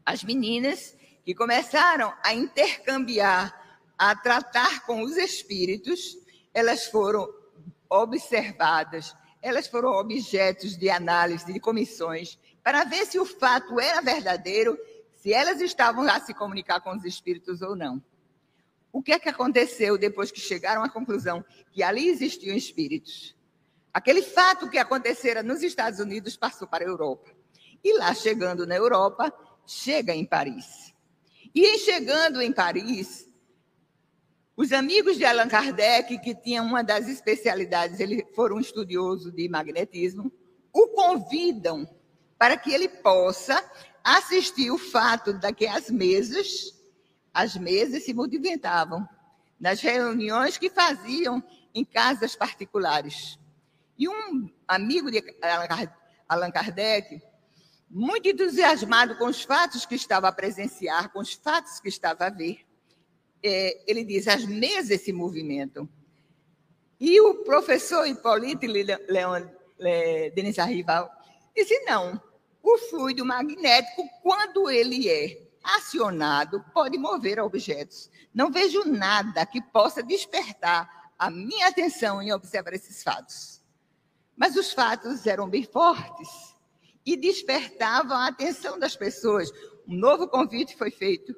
As 0.04 0.22
meninas 0.22 0.94
que 1.24 1.34
começaram 1.34 2.12
a 2.22 2.34
intercambiar, 2.34 3.80
a 3.96 4.14
tratar 4.14 4.84
com 4.84 5.00
os 5.02 5.16
espíritos, 5.16 6.14
elas 6.52 6.84
foram 6.84 7.26
observadas, 7.88 9.16
elas 9.44 9.66
foram 9.66 9.90
objetos 9.90 10.74
de 10.74 10.88
análise, 10.88 11.52
de 11.52 11.60
comissões, 11.60 12.38
para 12.62 12.82
ver 12.84 13.04
se 13.04 13.18
o 13.18 13.26
fato 13.26 13.78
era 13.78 14.00
verdadeiro, 14.00 14.78
se 15.16 15.34
elas 15.34 15.60
estavam 15.60 16.08
a 16.08 16.18
se 16.18 16.32
comunicar 16.32 16.80
com 16.80 16.96
os 16.96 17.04
espíritos 17.04 17.60
ou 17.60 17.76
não. 17.76 18.02
O 18.90 19.02
que 19.02 19.12
é 19.12 19.18
que 19.18 19.28
aconteceu 19.28 19.98
depois 19.98 20.32
que 20.32 20.40
chegaram 20.40 20.82
à 20.82 20.88
conclusão 20.88 21.44
que 21.70 21.82
ali 21.82 22.08
existiam 22.08 22.56
espíritos? 22.56 23.36
Aquele 23.92 24.22
fato 24.22 24.70
que 24.70 24.78
acontecera 24.78 25.42
nos 25.42 25.62
Estados 25.62 26.00
Unidos 26.00 26.38
passou 26.38 26.66
para 26.66 26.82
a 26.82 26.88
Europa. 26.88 27.30
E 27.84 27.92
lá, 27.98 28.14
chegando 28.14 28.66
na 28.66 28.76
Europa, 28.76 29.30
chega 29.66 30.14
em 30.14 30.24
Paris. 30.24 30.94
E 31.54 31.66
em 31.66 31.78
chegando 31.78 32.40
em 32.40 32.50
Paris, 32.50 33.28
os 34.56 34.72
amigos 34.72 35.16
de 35.16 35.24
Allan 35.24 35.48
Kardec, 35.48 36.18
que 36.18 36.34
tinham 36.34 36.64
uma 36.64 36.82
das 36.82 37.08
especialidades, 37.08 37.98
ele 37.98 38.24
foi 38.34 38.52
um 38.52 38.60
estudioso 38.60 39.32
de 39.32 39.48
magnetismo, 39.48 40.32
o 40.72 40.88
convidam 40.88 41.88
para 42.38 42.56
que 42.56 42.72
ele 42.72 42.88
possa 42.88 43.62
assistir 44.02 44.70
o 44.70 44.78
fato 44.78 45.32
de 45.32 45.52
que 45.52 45.66
as 45.66 45.90
mesas 45.90 46.74
as 47.32 47.56
mesas 47.56 48.04
se 48.04 48.14
movimentavam 48.14 49.08
nas 49.58 49.80
reuniões 49.80 50.56
que 50.56 50.70
faziam 50.70 51.42
em 51.74 51.84
casas 51.84 52.36
particulares. 52.36 53.36
E 53.98 54.08
um 54.08 54.48
amigo 54.68 55.10
de 55.10 55.20
Allan 56.28 56.50
Kardec, 56.52 57.20
muito 57.90 58.28
entusiasmado 58.28 59.16
com 59.16 59.26
os 59.26 59.42
fatos 59.42 59.84
que 59.84 59.96
estava 59.96 60.28
a 60.28 60.32
presenciar, 60.32 61.12
com 61.12 61.18
os 61.18 61.32
fatos 61.32 61.80
que 61.80 61.88
estava 61.88 62.26
a 62.26 62.30
ver, 62.30 62.64
é, 63.44 63.82
ele 63.86 64.02
diz: 64.02 64.26
as 64.26 64.46
mesas 64.46 65.02
se 65.02 65.12
movimentam. 65.12 65.86
E 66.98 67.20
o 67.20 67.44
professor 67.44 68.06
Hipólito 68.06 68.66
Leon, 68.66 69.46
Le, 69.78 70.30
Denis 70.30 70.58
Arrival 70.58 71.10
disse: 71.54 71.78
não, 71.80 72.20
o 72.62 72.78
fluido 72.78 73.24
magnético, 73.24 74.08
quando 74.22 74.70
ele 74.70 75.10
é 75.10 75.44
acionado 75.62 76.64
pode 76.72 76.96
mover 76.96 77.38
objetos. 77.38 78.10
Não 78.32 78.50
vejo 78.50 78.84
nada 78.84 79.44
que 79.44 79.60
possa 79.60 80.02
despertar 80.02 81.12
a 81.18 81.30
minha 81.30 81.68
atenção 81.68 82.22
em 82.22 82.32
observar 82.32 82.72
esses 82.72 83.02
fatos. 83.02 83.62
Mas 84.36 84.56
os 84.56 84.72
fatos 84.72 85.26
eram 85.26 85.48
bem 85.48 85.64
fortes 85.64 86.28
e 87.04 87.16
despertavam 87.16 88.16
a 88.16 88.28
atenção 88.28 88.78
das 88.78 88.96
pessoas. 88.96 89.50
Um 89.86 89.96
novo 89.96 90.26
convite 90.26 90.76
foi 90.76 90.90
feito 90.90 91.34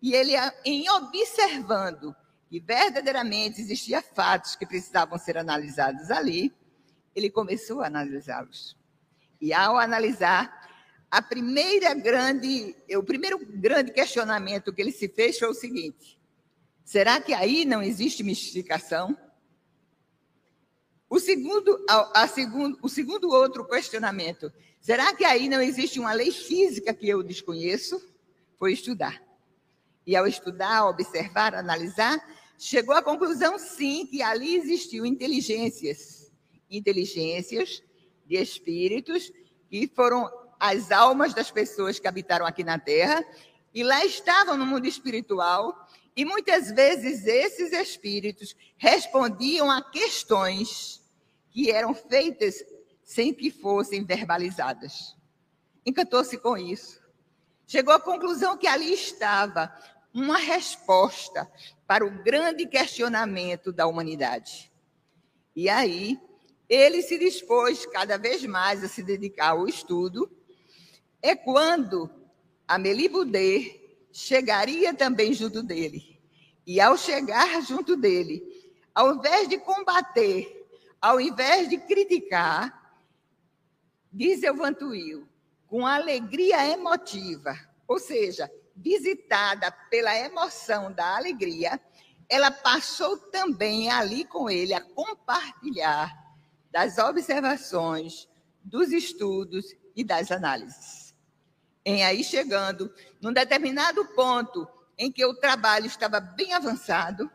e 0.00 0.14
ele, 0.14 0.32
em 0.64 0.88
observando 0.90 2.14
que 2.48 2.60
verdadeiramente 2.60 3.60
existiam 3.60 4.02
fatos 4.14 4.56
que 4.56 4.66
precisavam 4.66 5.18
ser 5.18 5.36
analisados 5.36 6.10
ali, 6.10 6.52
ele 7.14 7.28
começou 7.28 7.82
a 7.82 7.86
analisá-los. 7.86 8.76
E 9.40 9.52
ao 9.52 9.76
analisar, 9.76 10.68
a 11.10 11.20
primeira 11.20 11.94
grande, 11.94 12.76
o 12.96 13.02
primeiro 13.02 13.38
grande 13.38 13.92
questionamento 13.92 14.72
que 14.72 14.80
ele 14.80 14.92
se 14.92 15.08
fez 15.08 15.38
foi 15.38 15.48
o 15.48 15.54
seguinte: 15.54 16.18
será 16.84 17.20
que 17.20 17.34
aí 17.34 17.64
não 17.64 17.82
existe 17.82 18.22
mistificação? 18.22 19.16
O 21.10 21.18
segundo, 21.18 21.84
a, 21.88 22.22
a 22.22 22.28
segundo, 22.28 22.78
o 22.82 22.88
segundo 22.88 23.30
outro 23.30 23.66
questionamento, 23.66 24.52
será 24.80 25.14
que 25.14 25.24
aí 25.24 25.48
não 25.48 25.60
existe 25.60 25.98
uma 25.98 26.12
lei 26.12 26.30
física 26.30 26.92
que 26.92 27.08
eu 27.08 27.22
desconheço? 27.22 28.00
Foi 28.58 28.72
estudar. 28.72 29.27
E 30.08 30.16
ao 30.16 30.26
estudar, 30.26 30.86
observar, 30.86 31.54
analisar, 31.54 32.18
chegou 32.58 32.94
à 32.94 33.02
conclusão, 33.02 33.58
sim, 33.58 34.06
que 34.06 34.22
ali 34.22 34.54
existiam 34.56 35.04
inteligências, 35.04 36.32
inteligências 36.70 37.82
de 38.24 38.36
espíritos 38.36 39.30
que 39.68 39.86
foram 39.94 40.26
as 40.58 40.90
almas 40.90 41.34
das 41.34 41.50
pessoas 41.50 41.98
que 41.98 42.08
habitaram 42.08 42.46
aqui 42.46 42.64
na 42.64 42.78
Terra, 42.78 43.22
e 43.74 43.84
lá 43.84 44.02
estavam 44.02 44.56
no 44.56 44.64
mundo 44.64 44.86
espiritual, 44.86 45.86
e 46.16 46.24
muitas 46.24 46.70
vezes 46.70 47.26
esses 47.26 47.70
espíritos 47.70 48.56
respondiam 48.78 49.70
a 49.70 49.82
questões 49.82 51.02
que 51.50 51.70
eram 51.70 51.92
feitas 51.92 52.64
sem 53.04 53.34
que 53.34 53.50
fossem 53.50 54.06
verbalizadas. 54.06 55.14
Encantou-se 55.84 56.38
com 56.38 56.56
isso. 56.56 56.98
Chegou 57.66 57.92
à 57.92 58.00
conclusão 58.00 58.56
que 58.56 58.66
ali 58.66 58.94
estava 58.94 59.70
uma 60.12 60.38
resposta 60.38 61.50
para 61.86 62.04
o 62.04 62.22
grande 62.22 62.66
questionamento 62.66 63.72
da 63.72 63.86
humanidade. 63.86 64.70
E 65.54 65.68
aí, 65.68 66.18
ele 66.68 67.02
se 67.02 67.18
dispôs 67.18 67.86
cada 67.86 68.18
vez 68.18 68.44
mais 68.44 68.84
a 68.84 68.88
se 68.88 69.02
dedicar 69.02 69.50
ao 69.50 69.66
estudo 69.66 70.30
é 71.22 71.34
quando 71.34 72.10
Amélie 72.66 73.08
Boudet 73.08 73.80
chegaria 74.12 74.92
também 74.92 75.32
junto 75.32 75.62
dele. 75.62 76.20
E 76.66 76.80
ao 76.80 76.96
chegar 76.98 77.62
junto 77.62 77.96
dele, 77.96 78.42
ao 78.94 79.14
invés 79.14 79.48
de 79.48 79.58
combater, 79.58 80.68
ao 81.00 81.20
invés 81.20 81.68
de 81.68 81.78
criticar, 81.78 83.00
diz 84.12 84.42
Elvantuil, 84.42 85.26
com 85.66 85.86
alegria 85.86 86.66
emotiva, 86.66 87.58
ou 87.86 87.98
seja, 87.98 88.50
visitada 88.78 89.70
pela 89.90 90.16
emoção 90.16 90.92
da 90.92 91.16
alegria, 91.16 91.80
ela 92.28 92.50
passou 92.50 93.16
também 93.16 93.90
ali 93.90 94.24
com 94.24 94.48
ele 94.48 94.72
a 94.72 94.80
compartilhar 94.80 96.14
das 96.70 96.98
observações, 96.98 98.28
dos 98.62 98.92
estudos 98.92 99.74
e 99.96 100.04
das 100.04 100.30
análises. 100.30 101.14
Em 101.84 102.04
aí 102.04 102.22
chegando, 102.22 102.92
num 103.20 103.32
determinado 103.32 104.04
ponto 104.14 104.68
em 104.96 105.10
que 105.10 105.24
o 105.24 105.34
trabalho 105.34 105.86
estava 105.86 106.20
bem 106.20 106.52
avançado, 106.52 107.30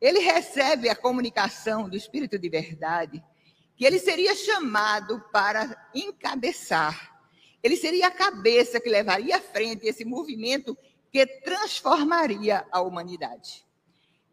ele 0.00 0.18
recebe 0.18 0.88
a 0.88 0.94
comunicação 0.94 1.88
do 1.88 1.96
Espírito 1.96 2.38
de 2.38 2.48
Verdade 2.48 3.24
que 3.74 3.84
ele 3.84 3.98
seria 3.98 4.34
chamado 4.34 5.22
para 5.32 5.88
encabeçar 5.94 7.15
Ele 7.66 7.76
seria 7.76 8.06
a 8.06 8.12
cabeça 8.12 8.78
que 8.78 8.88
levaria 8.88 9.38
à 9.38 9.40
frente 9.40 9.88
esse 9.88 10.04
movimento 10.04 10.78
que 11.10 11.26
transformaria 11.26 12.64
a 12.70 12.80
humanidade. 12.80 13.66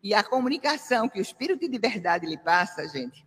E 0.03 0.13
a 0.13 0.21
comunicação 0.21 1.09
que 1.09 1.17
o 1.17 1.21
Espírito 1.21 1.67
de 1.67 1.79
verdade 1.79 2.27
lhe 2.27 2.37
passa, 2.37 2.87
gente, 2.87 3.25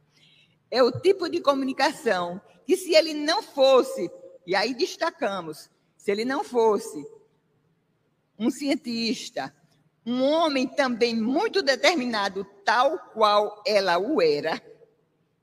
é 0.70 0.80
o 0.80 0.92
tipo 0.92 1.28
de 1.28 1.40
comunicação 1.40 2.40
que, 2.64 2.76
se 2.76 2.94
ele 2.94 3.14
não 3.14 3.42
fosse, 3.42 4.08
e 4.46 4.54
aí 4.54 4.74
destacamos, 4.74 5.68
se 5.96 6.12
ele 6.12 6.24
não 6.24 6.44
fosse 6.44 7.04
um 8.38 8.48
cientista, 8.48 9.52
um 10.06 10.22
homem 10.22 10.68
também 10.68 11.16
muito 11.16 11.62
determinado, 11.62 12.44
tal 12.64 12.96
qual 13.12 13.60
ela 13.66 13.98
o 13.98 14.22
era, 14.22 14.62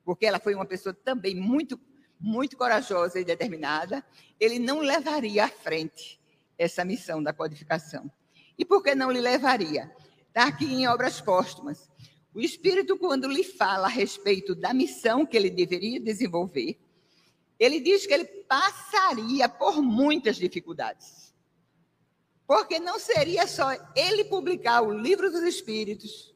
porque 0.05 0.25
ela 0.25 0.39
foi 0.39 0.55
uma 0.55 0.65
pessoa 0.65 0.93
também 0.93 1.35
muito, 1.35 1.77
muito 2.23 2.55
corajosa 2.55 3.19
e 3.19 3.25
determinada, 3.25 4.01
ele 4.39 4.57
não 4.57 4.79
levaria 4.79 5.43
à 5.43 5.49
frente 5.49 6.17
essa 6.57 6.85
missão 6.85 7.21
da 7.21 7.33
codificação. 7.33 8.09
E 8.57 8.63
por 8.63 8.81
que 8.81 8.95
não 8.95 9.11
lhe 9.11 9.19
levaria? 9.19 9.93
Está 10.29 10.47
aqui 10.47 10.63
em 10.63 10.87
Obras 10.87 11.19
Póstumas. 11.19 11.91
O 12.33 12.39
Espírito, 12.39 12.97
quando 12.97 13.27
lhe 13.27 13.43
fala 13.43 13.87
a 13.87 13.89
respeito 13.89 14.55
da 14.55 14.73
missão 14.73 15.25
que 15.25 15.35
ele 15.35 15.49
deveria 15.49 15.99
desenvolver, 15.99 16.79
ele 17.59 17.81
diz 17.81 18.07
que 18.07 18.13
ele 18.13 18.25
passaria 18.25 19.49
por 19.49 19.81
muitas 19.81 20.37
dificuldades. 20.37 21.35
Porque 22.47 22.79
não 22.79 22.99
seria 22.99 23.45
só 23.47 23.69
ele 23.97 24.23
publicar 24.23 24.81
o 24.81 24.97
livro 24.97 25.29
dos 25.29 25.43
Espíritos, 25.43 26.33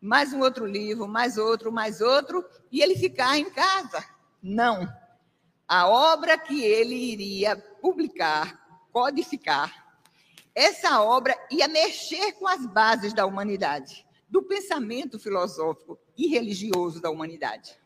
mais 0.00 0.32
um 0.32 0.40
outro 0.40 0.64
livro, 0.64 1.08
mais 1.08 1.36
outro, 1.36 1.72
mais 1.72 2.00
outro, 2.00 2.44
e 2.70 2.80
ele 2.80 2.94
ficar 2.94 3.36
em 3.36 3.50
casa. 3.50 4.15
Não. 4.42 4.88
A 5.66 5.88
obra 5.88 6.38
que 6.38 6.62
ele 6.62 6.94
iria 6.94 7.56
publicar, 7.56 8.86
codificar, 8.92 9.86
essa 10.54 11.02
obra 11.02 11.36
ia 11.50 11.68
mexer 11.68 12.32
com 12.32 12.48
as 12.48 12.64
bases 12.64 13.12
da 13.12 13.26
humanidade, 13.26 14.06
do 14.28 14.42
pensamento 14.42 15.18
filosófico 15.18 15.98
e 16.16 16.28
religioso 16.28 17.00
da 17.00 17.10
humanidade. 17.10 17.78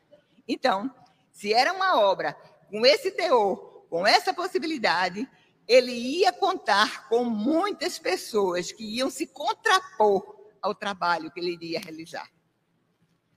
Então, 0.47 0.89
se 1.33 1.53
era 1.53 1.73
uma 1.73 1.99
obra 1.99 2.35
com 2.71 2.87
esse 2.87 3.11
teor, 3.11 3.85
com 3.89 4.07
essa 4.07 4.33
possibilidade, 4.33 5.29
ele 5.67 5.93
ia 5.93 6.33
contar 6.33 7.09
com 7.09 7.25
muitas 7.25 7.99
pessoas 7.99 8.71
que 8.73 8.85
iam 8.85 9.11
se 9.11 9.27
contrapor 9.27 10.37
ao 10.61 10.75
trabalho 10.75 11.31
que 11.31 11.41
ele 11.41 11.53
iria 11.53 11.81
realizar. 11.81 12.31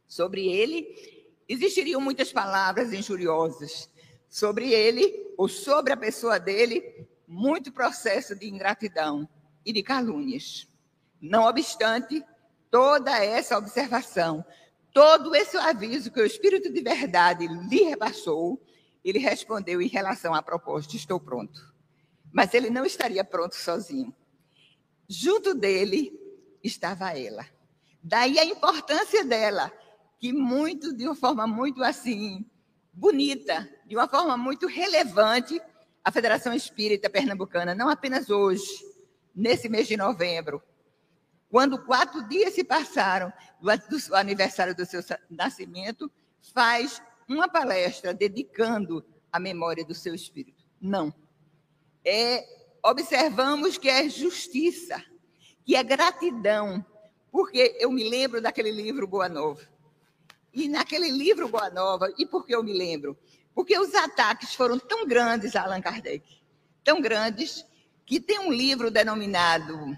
Sobre 0.08 0.48
ele, 0.48 1.13
existiriam 1.48 2.02
muitas 2.02 2.32
palavras 2.32 2.94
injuriosas. 2.94 3.90
Sobre 4.30 4.72
ele, 4.74 5.34
ou 5.38 5.48
sobre 5.48 5.94
a 5.94 5.98
pessoa 5.98 6.40
dele, 6.40 7.08
muito 7.28 7.72
processo 7.72 8.36
de 8.36 8.50
ingratidão 8.50 9.28
e 9.66 9.72
de 9.72 9.84
calúnias. 9.84 10.68
Não 11.22 11.44
obstante 11.44 12.24
toda 12.70 13.24
essa 13.24 13.58
observação, 13.58 14.44
todo 14.94 15.36
esse 15.36 15.56
aviso 15.58 16.12
que 16.12 16.20
o 16.20 16.26
Espírito 16.26 16.72
de 16.72 16.82
verdade 16.82 17.48
lhe 17.48 17.84
rebaixou, 17.84 18.62
ele 19.04 19.20
respondeu 19.20 19.82
em 19.82 19.88
relação 19.88 20.34
à 20.34 20.42
proposta: 20.42 20.96
Estou 20.96 21.20
pronto. 21.20 21.74
Mas 22.32 22.54
ele 22.54 22.70
não 22.70 22.86
estaria 22.86 23.24
pronto 23.24 23.56
sozinho. 23.56 24.14
Junto 25.08 25.54
dele 25.54 26.20
estava 26.64 27.18
ela. 27.18 27.46
Daí 28.02 28.40
a 28.40 28.46
importância 28.46 29.24
dela, 29.24 29.72
que 30.24 30.32
muito, 30.32 30.96
de 30.96 31.06
uma 31.06 31.16
forma 31.16 31.46
muito 31.46 31.84
assim, 31.84 32.50
bonita, 32.94 33.70
de 33.86 33.94
uma 33.94 34.08
forma 34.08 34.38
muito 34.38 34.68
relevante, 34.68 35.62
a 36.02 36.10
Federação 36.14 36.54
Espírita 36.54 37.10
Pernambucana, 37.10 37.76
não 37.76 37.90
apenas 37.90 38.30
hoje, 38.30 38.64
nesse 39.36 39.68
mês 39.68 39.86
de 39.86 39.98
novembro, 39.98 40.64
quando 41.50 41.84
quatro 41.84 42.26
dias 42.26 42.54
se 42.54 42.64
passaram 42.64 43.34
do 43.60 44.16
aniversário 44.16 44.74
do 44.74 44.86
seu 44.86 45.02
nascimento, 45.30 46.10
faz 46.54 47.02
uma 47.28 47.50
palestra 47.50 48.14
dedicando 48.14 49.06
a 49.30 49.38
memória 49.42 49.84
do 49.84 49.94
seu 49.94 50.16
espírito. 50.16 50.64
Não. 50.80 51.14
É, 52.06 52.46
observamos 52.82 53.78
que 53.78 53.90
é 53.90 54.08
justiça, 54.08 55.04
que 55.66 55.76
é 55.76 55.84
gratidão, 55.84 56.86
porque 57.30 57.76
eu 57.78 57.92
me 57.92 58.08
lembro 58.10 58.42
daquele 58.42 58.72
livro 58.72 59.06
Boa 59.06 59.28
Nova. 59.28 59.73
E 60.54 60.68
naquele 60.68 61.10
livro 61.10 61.48
Boa 61.48 61.70
Nova, 61.72 62.14
e 62.18 62.26
por 62.26 62.46
que 62.46 62.54
eu 62.54 62.64
me 62.64 62.74
lembro? 62.74 63.18
Porque 63.56 63.78
os 63.78 63.94
ataques 63.96 64.54
foram 64.54 64.78
tão 64.78 65.08
grandes 65.08 65.56
a 65.56 65.64
Allan 65.64 65.82
Kardec, 65.82 66.24
tão 66.84 67.02
grandes, 67.02 67.66
que 68.06 68.20
tem 68.20 68.40
um 68.40 68.52
livro 68.52 68.92
denominado 68.92 69.98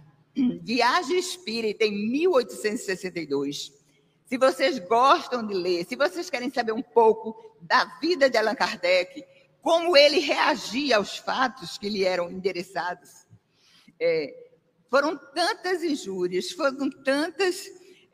Viagem 0.61 1.17
Espírita, 1.17 1.83
em 1.83 2.09
1862. 2.09 3.73
Se 4.25 4.37
vocês 4.37 4.79
gostam 4.79 5.45
de 5.45 5.53
ler, 5.53 5.85
se 5.85 5.95
vocês 5.95 6.29
querem 6.29 6.49
saber 6.49 6.71
um 6.71 6.81
pouco 6.81 7.35
da 7.61 7.85
vida 7.99 8.29
de 8.29 8.37
Allan 8.37 8.55
Kardec, 8.55 9.25
como 9.61 9.97
ele 9.97 10.19
reagia 10.19 10.97
aos 10.97 11.17
fatos 11.17 11.77
que 11.77 11.89
lhe 11.89 12.03
eram 12.05 12.31
endereçados, 12.31 13.25
é, 13.99 14.33
foram 14.89 15.17
tantas 15.33 15.83
injúrias, 15.83 16.51
foram 16.51 16.89
tantas 17.03 17.65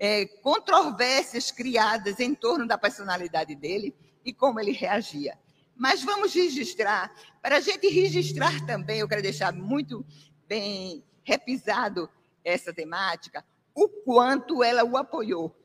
é, 0.03 0.25
controvérsias 0.25 1.51
criadas 1.51 2.19
em 2.19 2.33
torno 2.33 2.67
da 2.67 2.75
personalidade 2.75 3.53
dele, 3.53 3.95
e 4.25 4.33
como 4.33 4.59
ele 4.59 4.71
reagia. 4.71 5.37
Mas 5.75 6.03
vamos 6.03 6.33
registrar, 6.33 7.13
para 7.39 7.57
a 7.57 7.59
gente 7.59 7.87
registrar 7.87 8.65
também, 8.65 8.99
eu 8.99 9.07
quero 9.07 9.21
deixar 9.21 9.53
muito 9.53 10.03
bem 10.47 11.03
repisado 11.23 12.09
essa 12.43 12.73
temática, 12.73 13.45
o 13.75 13.87
quanto 13.87 14.63
ela 14.63 14.83
o 14.83 14.97
apoiou. 14.97 15.55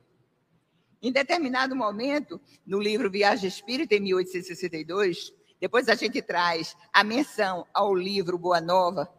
Em 1.00 1.10
determinado 1.10 1.74
momento, 1.74 2.38
no 2.66 2.78
livro 2.78 3.10
Viagem 3.10 3.48
Espírita, 3.48 3.94
em 3.94 4.00
1862, 4.00 5.32
depois 5.58 5.88
a 5.88 5.94
gente 5.94 6.20
traz 6.20 6.76
a 6.92 7.02
menção 7.02 7.66
ao 7.72 7.94
livro 7.94 8.36
Boa 8.36 8.60
Nova, 8.60 9.10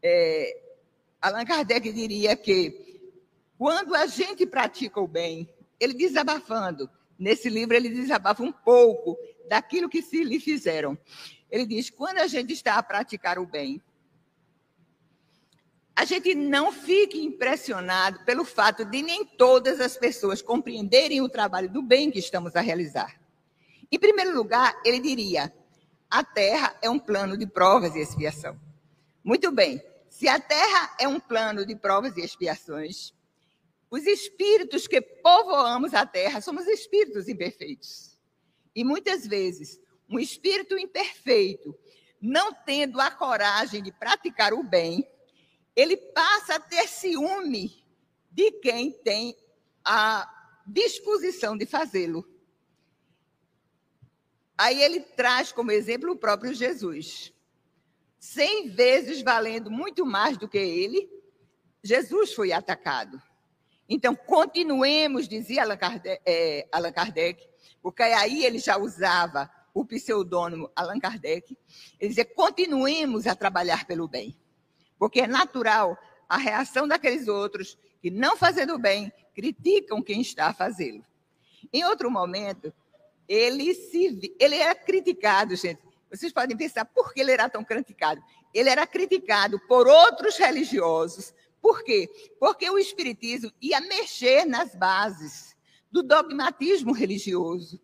é, 0.00 0.62
Allan 1.20 1.44
Kardec 1.44 1.92
diria 1.92 2.36
que 2.36 2.91
quando 3.62 3.94
a 3.94 4.06
gente 4.06 4.44
pratica 4.44 5.00
o 5.00 5.06
bem, 5.06 5.48
ele 5.78 5.94
desabafando, 5.94 6.90
Nesse 7.22 7.48
livro, 7.48 7.76
ele 7.76 7.88
desabafa 7.88 8.42
um 8.42 8.50
pouco 8.50 9.16
daquilo 9.48 9.88
que 9.88 10.02
se 10.02 10.24
lhe 10.24 10.40
fizeram. 10.40 10.98
Ele 11.48 11.64
diz: 11.64 11.88
quando 11.88 12.18
a 12.18 12.26
gente 12.26 12.52
está 12.52 12.74
a 12.74 12.82
praticar 12.82 13.38
o 13.38 13.46
bem, 13.46 13.80
a 15.94 16.04
gente 16.04 16.34
não 16.34 16.72
fique 16.72 17.22
impressionado 17.22 18.24
pelo 18.24 18.44
fato 18.44 18.84
de 18.84 19.00
nem 19.02 19.24
todas 19.24 19.80
as 19.80 19.96
pessoas 19.96 20.42
compreenderem 20.42 21.20
o 21.20 21.28
trabalho 21.28 21.68
do 21.68 21.80
bem 21.80 22.10
que 22.10 22.18
estamos 22.18 22.56
a 22.56 22.60
realizar. 22.60 23.20
Em 23.92 24.00
primeiro 24.00 24.34
lugar, 24.34 24.74
ele 24.84 24.98
diria: 24.98 25.54
a 26.10 26.24
Terra 26.24 26.76
é 26.82 26.90
um 26.90 26.98
plano 26.98 27.36
de 27.36 27.46
provas 27.46 27.94
e 27.94 28.00
expiação. 28.00 28.58
Muito 29.22 29.52
bem, 29.52 29.80
se 30.08 30.26
a 30.26 30.40
Terra 30.40 30.96
é 30.98 31.06
um 31.06 31.20
plano 31.20 31.64
de 31.64 31.76
provas 31.76 32.16
e 32.16 32.20
expiações, 32.22 33.14
os 33.92 34.06
espíritos 34.06 34.86
que 34.86 35.02
povoamos 35.02 35.92
a 35.92 36.06
terra 36.06 36.40
somos 36.40 36.66
espíritos 36.66 37.28
imperfeitos. 37.28 38.18
E 38.74 38.82
muitas 38.82 39.26
vezes, 39.26 39.78
um 40.08 40.18
espírito 40.18 40.78
imperfeito, 40.78 41.78
não 42.18 42.54
tendo 42.54 42.98
a 42.98 43.10
coragem 43.10 43.82
de 43.82 43.92
praticar 43.92 44.54
o 44.54 44.62
bem, 44.62 45.06
ele 45.76 45.94
passa 45.94 46.54
a 46.54 46.60
ter 46.60 46.88
ciúme 46.88 47.84
de 48.30 48.50
quem 48.62 48.92
tem 48.92 49.36
a 49.84 50.26
disposição 50.66 51.54
de 51.54 51.66
fazê-lo. 51.66 52.26
Aí 54.56 54.82
ele 54.82 55.00
traz 55.00 55.52
como 55.52 55.70
exemplo 55.70 56.12
o 56.12 56.18
próprio 56.18 56.54
Jesus. 56.54 57.30
Cem 58.18 58.70
vezes 58.70 59.20
valendo 59.20 59.70
muito 59.70 60.06
mais 60.06 60.38
do 60.38 60.48
que 60.48 60.56
ele, 60.56 61.10
Jesus 61.84 62.32
foi 62.32 62.52
atacado. 62.52 63.20
Então, 63.94 64.16
continuemos, 64.16 65.28
dizia 65.28 65.64
Allan 65.64 65.76
Kardec, 65.76 66.22
é, 66.24 66.66
Allan 66.72 66.92
Kardec, 66.92 67.46
porque 67.82 68.02
aí 68.02 68.42
ele 68.42 68.58
já 68.58 68.78
usava 68.78 69.50
o 69.74 69.84
pseudônimo 69.84 70.70
Allan 70.74 70.98
Kardec, 70.98 71.54
ele 72.00 72.08
dizia, 72.08 72.24
continuemos 72.24 73.26
a 73.26 73.34
trabalhar 73.34 73.84
pelo 73.84 74.08
bem, 74.08 74.34
porque 74.98 75.20
é 75.20 75.26
natural 75.26 75.98
a 76.26 76.38
reação 76.38 76.88
daqueles 76.88 77.28
outros 77.28 77.76
que, 78.00 78.10
não 78.10 78.34
fazendo 78.34 78.78
bem, 78.78 79.12
criticam 79.34 80.00
quem 80.00 80.22
está 80.22 80.46
a 80.46 80.54
fazê-lo. 80.54 81.04
Em 81.70 81.84
outro 81.84 82.10
momento, 82.10 82.72
ele, 83.28 83.74
se, 83.74 84.34
ele 84.40 84.56
era 84.56 84.74
criticado, 84.74 85.54
gente. 85.54 85.82
Vocês 86.10 86.32
podem 86.32 86.56
pensar 86.56 86.86
por 86.86 87.12
que 87.12 87.20
ele 87.20 87.32
era 87.32 87.46
tão 87.46 87.62
criticado. 87.62 88.22
Ele 88.54 88.70
era 88.70 88.86
criticado 88.86 89.60
por 89.68 89.86
outros 89.86 90.38
religiosos 90.38 91.34
por 91.62 91.82
quê? 91.82 92.10
Porque 92.38 92.68
o 92.68 92.78
Espiritismo 92.78 93.50
ia 93.62 93.80
mexer 93.80 94.44
nas 94.44 94.74
bases 94.74 95.56
do 95.90 96.02
dogmatismo 96.02 96.92
religioso. 96.92 97.80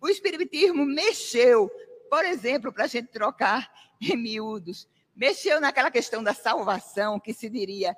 O 0.00 0.08
Espiritismo 0.08 0.86
mexeu 0.86 1.70
por 2.08 2.24
exemplo, 2.24 2.72
para 2.72 2.84
a 2.84 2.88
gente 2.88 3.08
trocar 3.08 3.70
em 4.00 4.16
miúdos, 4.16 4.88
mexeu 5.14 5.60
naquela 5.60 5.90
questão 5.90 6.22
da 6.22 6.34
salvação, 6.34 7.20
que 7.20 7.32
se 7.32 7.48
diria 7.48 7.96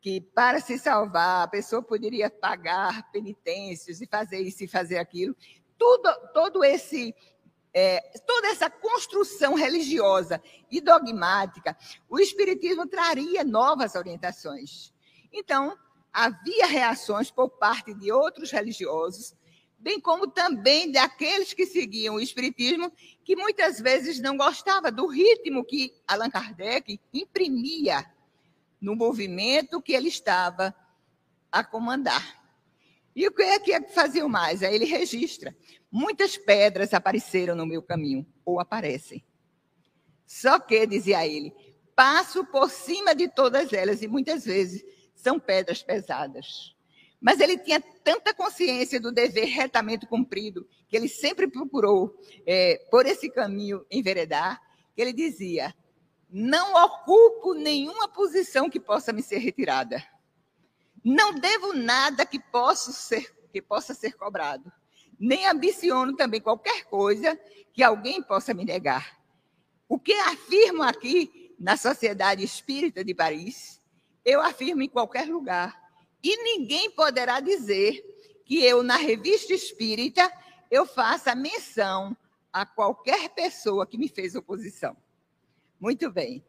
que 0.00 0.20
para 0.20 0.60
se 0.60 0.78
salvar 0.78 1.44
a 1.44 1.48
pessoa 1.48 1.82
poderia 1.82 2.30
pagar 2.30 3.10
penitências 3.10 4.00
e 4.00 4.06
fazer 4.06 4.40
isso 4.40 4.64
e 4.64 4.68
fazer 4.68 4.98
aquilo. 4.98 5.34
Tudo, 5.76 6.08
todo 6.32 6.64
esse 6.64 7.14
é, 7.72 8.00
toda 8.26 8.48
essa 8.48 8.70
construção 8.70 9.54
religiosa 9.54 10.42
e 10.70 10.80
dogmática, 10.80 11.76
o 12.08 12.18
Espiritismo 12.18 12.86
traria 12.86 13.44
novas 13.44 13.94
orientações. 13.94 14.92
Então, 15.32 15.76
havia 16.12 16.66
reações 16.66 17.30
por 17.30 17.50
parte 17.50 17.94
de 17.94 18.10
outros 18.10 18.50
religiosos, 18.50 19.34
bem 19.78 20.00
como 20.00 20.26
também 20.26 20.90
daqueles 20.90 21.52
que 21.52 21.66
seguiam 21.66 22.16
o 22.16 22.20
Espiritismo, 22.20 22.92
que 23.24 23.36
muitas 23.36 23.78
vezes 23.80 24.20
não 24.20 24.36
gostava 24.36 24.90
do 24.90 25.06
ritmo 25.06 25.64
que 25.64 25.94
Allan 26.06 26.30
Kardec 26.30 27.00
imprimia 27.12 28.04
no 28.80 28.96
movimento 28.96 29.82
que 29.82 29.92
ele 29.92 30.08
estava 30.08 30.74
a 31.50 31.62
comandar. 31.62 32.37
E 33.18 33.26
o 33.26 33.32
que 33.32 33.42
é 33.42 33.58
que 33.58 33.80
faziam 33.88 34.28
mais? 34.28 34.62
Aí 34.62 34.72
ele 34.72 34.84
registra. 34.84 35.52
Muitas 35.90 36.36
pedras 36.36 36.94
apareceram 36.94 37.56
no 37.56 37.66
meu 37.66 37.82
caminho, 37.82 38.24
ou 38.44 38.60
aparecem. 38.60 39.24
Só 40.24 40.60
que, 40.60 40.86
dizia 40.86 41.26
ele, 41.26 41.52
passo 41.96 42.44
por 42.44 42.70
cima 42.70 43.16
de 43.16 43.26
todas 43.26 43.72
elas, 43.72 44.02
e 44.02 44.06
muitas 44.06 44.44
vezes 44.44 44.84
são 45.16 45.40
pedras 45.40 45.82
pesadas. 45.82 46.76
Mas 47.20 47.40
ele 47.40 47.58
tinha 47.58 47.80
tanta 47.80 48.32
consciência 48.32 49.00
do 49.00 49.10
dever 49.10 49.46
retamente 49.46 50.06
cumprido, 50.06 50.68
que 50.88 50.96
ele 50.96 51.08
sempre 51.08 51.48
procurou, 51.48 52.16
é, 52.46 52.86
por 52.88 53.04
esse 53.04 53.28
caminho, 53.28 53.84
enveredar, 53.90 54.62
que 54.94 55.02
ele 55.02 55.12
dizia: 55.12 55.74
não 56.30 56.72
ocupo 56.84 57.52
nenhuma 57.54 58.06
posição 58.06 58.70
que 58.70 58.78
possa 58.78 59.12
me 59.12 59.24
ser 59.24 59.38
retirada. 59.38 60.00
Não 61.10 61.32
devo 61.32 61.72
nada 61.72 62.26
que 62.26 62.38
possa 62.38 62.92
ser, 62.92 63.34
que 63.50 63.62
possa 63.62 63.94
ser 63.94 64.12
cobrado. 64.12 64.70
Nem 65.18 65.46
ambiciono 65.46 66.14
também 66.14 66.38
qualquer 66.38 66.84
coisa 66.84 67.34
que 67.72 67.82
alguém 67.82 68.22
possa 68.22 68.52
me 68.52 68.62
negar. 68.62 69.18
O 69.88 69.98
que 69.98 70.12
afirmo 70.12 70.82
aqui 70.82 71.54
na 71.58 71.78
Sociedade 71.78 72.44
Espírita 72.44 73.02
de 73.02 73.14
Paris, 73.14 73.80
eu 74.22 74.42
afirmo 74.42 74.82
em 74.82 74.88
qualquer 74.88 75.26
lugar. 75.26 75.80
E 76.22 76.36
ninguém 76.42 76.90
poderá 76.90 77.40
dizer 77.40 78.04
que 78.44 78.62
eu, 78.62 78.82
na 78.82 78.96
revista 78.96 79.54
espírita, 79.54 80.30
eu 80.70 80.84
faça 80.84 81.34
menção 81.34 82.14
a 82.52 82.66
qualquer 82.66 83.30
pessoa 83.30 83.86
que 83.86 83.96
me 83.96 84.10
fez 84.10 84.34
oposição. 84.34 84.94
Muito 85.80 86.10
bem. 86.10 86.44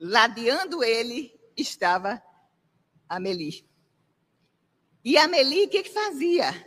Ladeando 0.00 0.82
ele 0.82 1.32
estava 1.56 2.20
Amelie. 3.08 3.69
E 5.02 5.16
a 5.16 5.24
Amelie, 5.24 5.64
o 5.64 5.68
que, 5.68 5.82
que 5.82 5.90
fazia? 5.90 6.66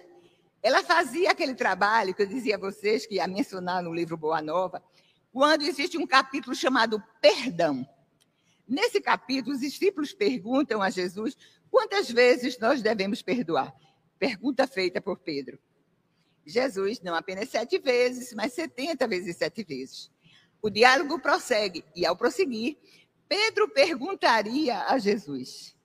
Ela 0.62 0.84
fazia 0.84 1.32
aquele 1.32 1.54
trabalho 1.54 2.16
que 2.16 2.24
eu 2.24 2.26
dizia 2.26 2.56
a 2.56 2.60
vocês, 2.60 3.06
que 3.06 3.16
ia 3.16 3.28
mencionar 3.28 3.84
no 3.84 3.94
livro 3.94 4.18
Boa 4.18 4.42
Nova, 4.42 4.84
quando 5.32 5.62
existe 5.62 5.98
um 5.98 6.08
capítulo 6.08 6.56
chamado 6.56 7.02
Perdão. 7.22 7.88
Nesse 8.68 9.00
capítulo, 9.00 9.54
os 9.54 9.62
discípulos 9.62 10.14
perguntam 10.14 10.82
a 10.82 10.90
Jesus 10.90 11.38
quantas 11.70 12.10
vezes 12.10 12.58
nós 12.58 12.82
devemos 12.82 13.22
perdoar. 13.22 13.72
Pergunta 14.18 14.66
feita 14.66 15.00
por 15.00 15.20
Pedro. 15.20 15.60
Jesus, 16.46 17.02
não 17.02 17.14
apenas 17.14 17.50
sete 17.50 17.78
vezes, 17.78 18.34
mas 18.34 18.54
setenta 18.54 19.08
vezes 19.08 19.38
sete 19.38 19.64
vezes. 19.64 20.10
O 20.62 20.72
diálogo 20.72 21.20
prossegue, 21.20 21.86
e 21.96 22.04
ao 22.06 22.16
prosseguir, 22.16 22.78
Pedro 23.30 23.70
perguntaria 23.70 24.86
a 24.86 24.98
Jesus: 24.98 25.76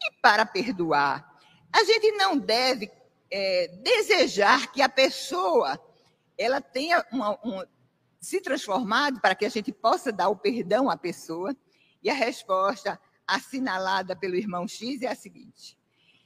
e 0.00 0.20
para 0.20 0.46
perdoar, 0.46 1.35
a 1.76 1.84
gente 1.84 2.10
não 2.12 2.38
deve 2.38 2.90
é, 3.30 3.68
desejar 3.82 4.72
que 4.72 4.80
a 4.80 4.88
pessoa 4.88 5.78
ela 6.38 6.58
tenha 6.58 7.04
uma, 7.12 7.38
um, 7.44 7.62
se 8.18 8.40
transformado 8.40 9.20
para 9.20 9.34
que 9.34 9.44
a 9.44 9.48
gente 9.50 9.70
possa 9.72 10.10
dar 10.10 10.30
o 10.30 10.36
perdão 10.36 10.88
à 10.88 10.96
pessoa? 10.96 11.54
E 12.02 12.08
a 12.08 12.14
resposta 12.14 12.98
assinalada 13.26 14.16
pelo 14.16 14.36
irmão 14.36 14.66
X 14.66 15.02
é 15.02 15.08
a 15.08 15.14
seguinte: 15.14 15.76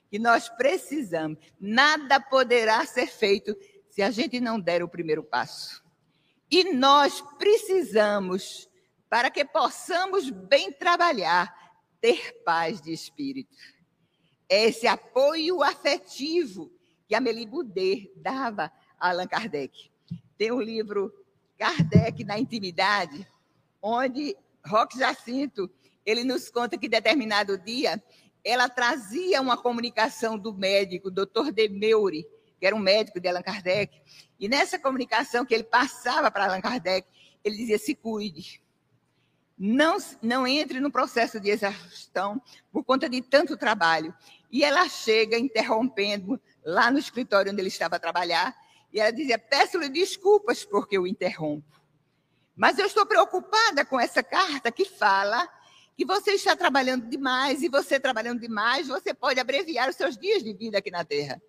que 0.09 0.21
nós 0.21 0.49
precisamos, 0.49 1.39
nada 1.59 2.21
poderá 2.21 2.87
ser 2.87 3.09
feito 3.09 3.57
se 3.89 4.03
a 4.03 4.11
gente 4.13 4.39
não 4.41 4.61
der 4.61 4.85
o 4.85 4.89
primeiro 4.89 5.25
passo. 5.25 5.83
E 6.49 6.73
nós 6.73 7.21
precisamos, 7.39 8.69
para 9.09 9.31
que 9.31 9.45
possamos 9.45 10.31
bem 10.31 10.71
trabalhar, 10.71 11.53
ter 12.01 12.41
paz 12.45 12.81
de 12.81 12.93
espírito. 12.93 13.57
É 14.51 14.65
esse 14.65 14.89
apoio 14.89 15.63
afetivo 15.63 16.73
que 17.07 17.15
Amélie 17.15 17.47
Boudet 17.47 18.11
dava 18.17 18.73
a 18.99 19.11
Allan 19.11 19.29
Kardec. 19.29 19.91
Tem 20.37 20.51
um 20.51 20.61
livro 20.61 21.15
Kardec 21.57 22.25
na 22.25 22.37
Intimidade, 22.37 23.25
onde 23.81 24.37
Roque 24.67 24.99
Jacinto 24.99 25.71
ele 26.05 26.25
nos 26.25 26.51
conta 26.51 26.77
que 26.77 26.89
determinado 26.89 27.57
dia 27.59 28.03
ela 28.45 28.69
trazia 28.69 29.41
uma 29.41 29.57
comunicação 29.57 30.37
do 30.37 30.53
médico, 30.53 31.13
doutor 31.13 31.53
Demeuri, 31.53 32.27
que 32.59 32.67
era 32.67 32.75
um 32.75 32.81
médico 32.81 33.21
de 33.21 33.29
Allan 33.29 33.43
Kardec, 33.43 34.03
e 34.39 34.49
nessa 34.49 34.79
comunicação 34.79 35.47
que 35.47 35.55
ele 35.55 35.63
passava 35.63 36.31
para 36.31 36.47
Allan 36.47 36.61
Kardec, 36.61 37.07
ele 37.45 37.57
dizia: 37.57 37.79
se 37.79 37.95
cuide. 37.95 38.61
Não, 39.57 39.99
não 40.23 40.47
entre 40.47 40.81
no 40.81 40.91
processo 40.91 41.39
de 41.39 41.51
exaustão 41.51 42.41
por 42.73 42.83
conta 42.83 43.09
de 43.09 43.21
tanto 43.21 43.59
trabalho. 43.59 44.15
E 44.51 44.65
ela 44.65 44.89
chega 44.89 45.39
interrompendo 45.39 46.41
lá 46.65 46.91
no 46.91 46.99
escritório 46.99 47.53
onde 47.53 47.61
ele 47.61 47.69
estava 47.69 47.97
a 47.97 48.01
trabalhar, 48.01 48.57
e 48.93 49.01
ela 49.01 49.11
dizia: 49.11 49.39
Peço-lhe 49.39 49.89
desculpas 49.89 50.65
porque 50.65 50.97
eu 50.97 51.07
interrompo. 51.07 51.81
Mas 52.57 52.79
eu 52.79 52.87
estou 52.87 53.07
preocupada 53.07 53.85
com 53.85 53.99
essa 53.99 54.23
carta 54.23 54.71
que 54.71 54.85
fala 54.85 55.49
que 55.97 56.05
você 56.05 56.33
está 56.33 56.57
trabalhando 56.57 57.09
demais, 57.09 57.63
e 57.63 57.69
você 57.69 58.01
trabalhando 58.01 58.41
demais, 58.41 58.89
você 58.89 59.13
pode 59.13 59.39
abreviar 59.39 59.89
os 59.89 59.97
seus 59.97 60.17
dias 60.17 60.43
de 60.43 60.53
vida 60.53 60.79
aqui 60.79 60.91
na 60.91 61.05
Terra. 61.05 61.41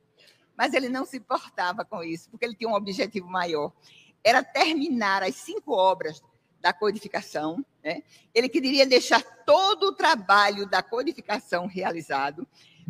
Mas 0.57 0.73
ele 0.73 0.89
não 0.89 1.05
se 1.05 1.17
importava 1.17 1.85
com 1.85 2.03
isso, 2.03 2.29
porque 2.29 2.45
ele 2.45 2.55
tinha 2.55 2.69
um 2.69 2.75
objetivo 2.75 3.27
maior. 3.27 3.71
Era 4.23 4.43
terminar 4.43 5.23
as 5.23 5.35
cinco 5.35 5.73
obras 5.73 6.21
da 6.59 6.71
codificação. 6.71 7.65
Né? 7.83 8.03
Ele 8.33 8.47
queria 8.47 8.85
deixar 8.85 9.21
todo 9.45 9.87
o 9.87 9.91
trabalho 9.93 10.65
da 10.65 10.83
codificação 10.83 11.65
realizado, 11.65 12.47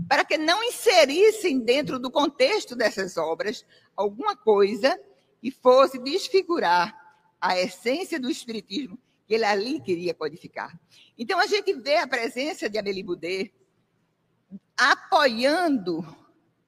para 0.07 0.23
que 0.23 0.37
não 0.37 0.63
inserissem 0.63 1.59
dentro 1.59 1.99
do 1.99 2.09
contexto 2.09 2.75
dessas 2.75 3.17
obras 3.17 3.65
alguma 3.95 4.35
coisa 4.35 4.99
que 5.41 5.51
fosse 5.51 5.97
desfigurar 5.99 6.95
a 7.39 7.59
essência 7.59 8.19
do 8.19 8.29
Espiritismo 8.29 8.97
que 9.31 9.35
ele 9.35 9.45
ali 9.45 9.79
queria 9.79 10.13
codificar. 10.13 10.77
Então, 11.17 11.39
a 11.39 11.47
gente 11.47 11.73
vê 11.73 11.95
a 11.95 12.05
presença 12.05 12.69
de 12.69 12.77
Amélie 12.77 13.01
Boudet 13.01 13.53
apoiando 14.77 16.05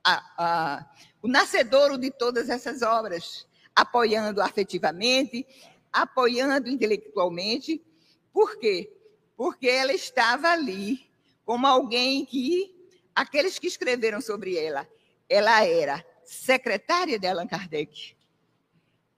a, 0.01 0.23
a, 0.37 0.91
o 1.21 1.27
nascedouro 1.27 1.97
de 1.97 2.09
todas 2.09 2.49
essas 2.49 2.81
obras, 2.81 3.45
apoiando 3.75 4.41
afetivamente, 4.41 5.45
apoiando 5.91 6.69
intelectualmente. 6.69 7.83
Por 8.31 8.57
quê? 8.57 8.89
Porque 9.35 9.67
ela 9.67 9.91
estava 9.91 10.49
ali 10.49 11.11
como 11.45 11.67
alguém 11.67 12.25
que, 12.25 12.73
aqueles 13.15 13.59
que 13.59 13.67
escreveram 13.67 14.21
sobre 14.21 14.57
ela, 14.57 14.87
ela 15.29 15.65
era 15.65 16.05
secretária 16.23 17.19
de 17.19 17.27
Allan 17.27 17.47
Kardec. 17.47 18.15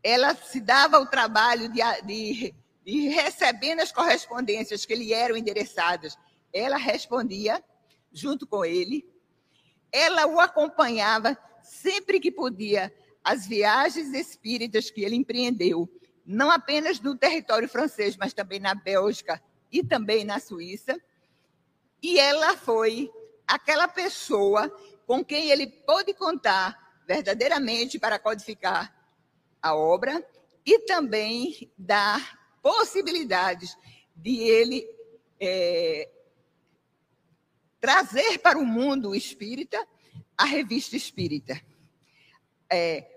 Ela 0.03 0.35
se 0.35 0.59
dava 0.59 0.99
o 0.99 1.05
trabalho 1.05 1.69
de, 1.69 1.81
de, 2.03 2.55
de 2.85 3.07
recebendo 3.09 3.81
as 3.81 3.91
correspondências 3.91 4.85
que 4.85 4.95
lhe 4.95 5.13
eram 5.13 5.35
endereçadas, 5.35 6.17
ela 6.53 6.77
respondia 6.77 7.63
junto 8.11 8.47
com 8.47 8.63
ele 8.63 9.05
ela 9.95 10.27
o 10.27 10.41
acompanhava 10.41 11.37
sempre 11.63 12.19
que 12.19 12.29
podia 12.29 12.93
as 13.23 13.47
viagens 13.47 14.13
espíritas 14.13 14.89
que 14.89 15.05
ele 15.05 15.15
empreendeu, 15.15 15.89
não 16.25 16.51
apenas 16.51 16.99
no 16.99 17.15
território 17.15 17.69
francês, 17.69 18.17
mas 18.17 18.33
também 18.33 18.59
na 18.59 18.75
Bélgica 18.75 19.41
e 19.71 19.81
também 19.81 20.25
na 20.25 20.37
Suíça. 20.37 20.99
E 22.03 22.19
ela 22.19 22.57
foi 22.57 23.09
aquela 23.47 23.87
pessoa 23.87 24.69
com 25.05 25.23
quem 25.23 25.49
ele 25.51 25.67
pôde 25.67 26.13
contar 26.13 27.01
verdadeiramente 27.07 27.99
para 27.99 28.17
codificar 28.17 28.93
a 29.61 29.75
obra 29.75 30.25
e 30.65 30.79
também 30.79 31.71
dar 31.77 32.39
possibilidades 32.61 33.77
de 34.15 34.39
ele 34.39 34.87
é, 35.39 36.09
trazer 37.79 38.39
para 38.39 38.57
o 38.57 38.65
mundo 38.65 39.13
espírita 39.13 39.77
a 40.37 40.45
revista 40.45 40.95
espírita. 40.95 41.61
É, 42.71 43.07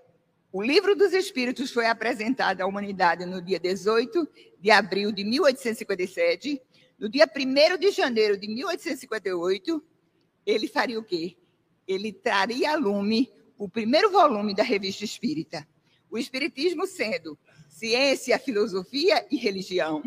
O 0.53 0.63
Livro 0.63 0.95
dos 0.95 1.13
Espíritos 1.13 1.71
foi 1.71 1.87
apresentado 1.87 2.61
à 2.61 2.67
humanidade 2.67 3.25
no 3.25 3.41
dia 3.41 3.59
18 3.59 4.29
de 4.61 4.71
abril 4.71 5.11
de 5.13 5.25
1857. 5.25 6.61
No 6.99 7.09
dia 7.09 7.27
1 7.27 7.79
de 7.79 7.91
janeiro 7.91 8.37
de 8.37 8.49
1858, 8.49 9.83
ele 10.49 10.67
faria 10.67 10.99
o 10.99 11.05
quê? 11.05 11.37
Ele 11.87 12.11
traria 12.11 12.73
a 12.73 12.77
lume 12.77 13.31
o 13.59 13.69
primeiro 13.69 14.11
volume 14.11 14.55
da 14.55 14.63
Revista 14.63 15.05
Espírita. 15.05 15.69
O 16.11 16.17
Espiritismo 16.17 16.87
sendo 16.87 17.39
ciência, 17.69 18.39
filosofia 18.39 19.27
e 19.31 19.37
religião. 19.37 20.03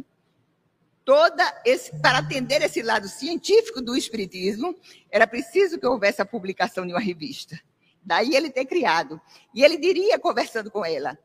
Toda 1.06 1.62
esse, 1.64 1.96
para 2.02 2.18
atender 2.18 2.64
esse 2.64 2.82
lado 2.82 3.08
científico 3.08 3.82
do 3.82 3.96
Espiritismo, 3.96 4.76
era 5.12 5.28
preciso 5.28 5.80
que 5.80 5.86
houvesse 5.86 6.24
a 6.24 6.26
publicação 6.26 6.88
de 6.88 6.92
uma 6.92 7.00
revista. 7.00 7.60
Daí 8.02 8.36
ele 8.36 8.50
ter 8.50 8.66
criado. 8.66 9.22
E 9.54 9.64
ele 9.64 9.78
diria, 9.78 10.18
conversando 10.18 10.72
com 10.72 10.84
ela, 10.84 11.20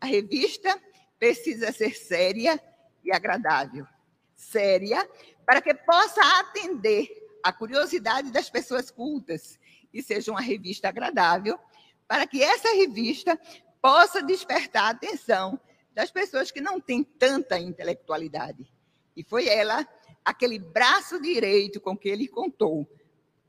a 0.00 0.06
revista 0.06 0.80
precisa 1.18 1.72
ser 1.72 1.94
séria 1.94 2.58
e 3.04 3.12
agradável. 3.12 3.86
Séria, 4.34 5.06
para 5.44 5.60
que 5.60 5.74
possa 5.74 6.22
atender 6.40 7.21
a 7.42 7.52
curiosidade 7.52 8.30
das 8.30 8.48
pessoas 8.48 8.90
cultas 8.90 9.58
e 9.92 10.02
seja 10.02 10.30
uma 10.30 10.40
revista 10.40 10.88
agradável, 10.88 11.58
para 12.06 12.26
que 12.26 12.42
essa 12.42 12.74
revista 12.74 13.38
possa 13.80 14.22
despertar 14.22 14.84
a 14.84 14.90
atenção 14.90 15.58
das 15.92 16.10
pessoas 16.10 16.50
que 16.50 16.60
não 16.60 16.80
têm 16.80 17.02
tanta 17.02 17.58
intelectualidade. 17.58 18.72
E 19.16 19.22
foi 19.22 19.48
ela 19.48 19.86
aquele 20.24 20.58
braço 20.58 21.20
direito 21.20 21.80
com 21.80 21.96
que 21.96 22.08
ele 22.08 22.28
contou, 22.28 22.88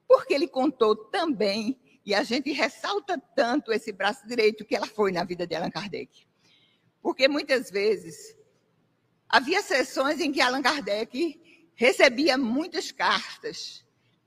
porque 0.08 0.34
ele 0.34 0.48
contou 0.48 0.96
também 0.96 1.80
e 2.06 2.14
a 2.14 2.24
gente 2.24 2.52
ressalta 2.52 3.18
tanto 3.36 3.72
esse 3.72 3.92
braço 3.92 4.28
direito 4.28 4.66
que 4.66 4.76
ela 4.76 4.88
foi 4.88 5.12
na 5.12 5.24
vida 5.24 5.48
de 5.48 5.56
Allan 5.56 5.72
Kardec. 5.72 6.28
Porque 7.02 7.28
muitas 7.28 7.70
vezes 7.70 8.36
havia 9.30 9.62
sessões 9.62 10.20
em 10.20 10.32
que 10.32 10.42
Allan 10.42 10.62
Kardec 10.62 11.42
recebia 11.76 12.38
muitas 12.38 12.92
cartas, 12.92 13.83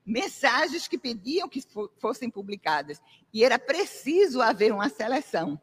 mensagens 0.06 0.86
que 0.86 0.96
pediam 0.96 1.48
que 1.48 1.60
fossem 1.98 2.30
publicadas. 2.30 3.02
E 3.34 3.44
era 3.44 3.58
preciso 3.58 4.40
haver 4.40 4.72
uma 4.72 4.88
seleção. 4.88 5.60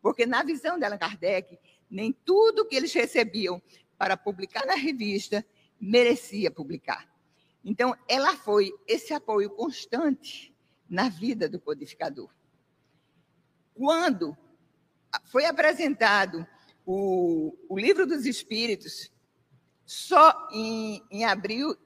Porque, 0.00 0.24
na 0.24 0.42
visão 0.42 0.78
de 0.78 0.84
Allan 0.84 0.98
Kardec, 0.98 1.58
nem 1.90 2.12
tudo 2.12 2.64
que 2.64 2.74
eles 2.74 2.92
recebiam 2.92 3.60
para 3.98 4.16
publicar 4.16 4.66
na 4.66 4.74
revista 4.74 5.44
merecia 5.78 6.50
publicar. 6.50 7.08
Então, 7.64 7.94
ela 8.08 8.34
foi 8.36 8.72
esse 8.88 9.12
apoio 9.12 9.50
constante 9.50 10.52
na 10.88 11.08
vida 11.08 11.48
do 11.48 11.60
codificador. 11.60 12.30
Quando 13.74 14.36
foi 15.24 15.44
apresentado 15.44 16.46
o, 16.84 17.56
o 17.68 17.78
Livro 17.78 18.06
dos 18.06 18.26
Espíritos, 18.26 19.12
só 19.84 20.48
em, 20.52 21.02
em, 21.10 21.24
abril 21.24 21.76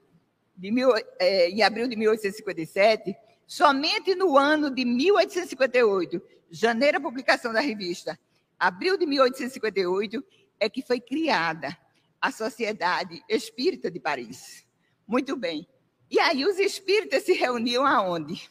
de 0.57 0.71
mil, 0.71 0.89
é, 1.19 1.49
em 1.49 1.61
abril 1.61 1.87
de 1.87 1.95
1857, 1.95 3.15
somente 3.45 4.15
no 4.15 4.37
ano 4.37 4.69
de 4.73 4.83
1858, 4.83 6.21
janeiro 6.49 6.97
a 6.97 7.01
publicação 7.01 7.53
da 7.53 7.59
revista, 7.59 8.19
abril 8.57 8.97
de 8.97 9.05
1858, 9.05 10.23
é 10.59 10.69
que 10.69 10.81
foi 10.81 10.99
criada 10.99 11.77
a 12.19 12.31
Sociedade 12.31 13.23
Espírita 13.29 13.91
de 13.91 13.99
Paris. 13.99 14.65
Muito 15.07 15.37
bem. 15.37 15.67
E 16.09 16.19
aí 16.19 16.45
os 16.45 16.57
espíritas 16.57 17.23
se 17.23 17.33
reuniam 17.33 17.85
aonde? 17.85 18.49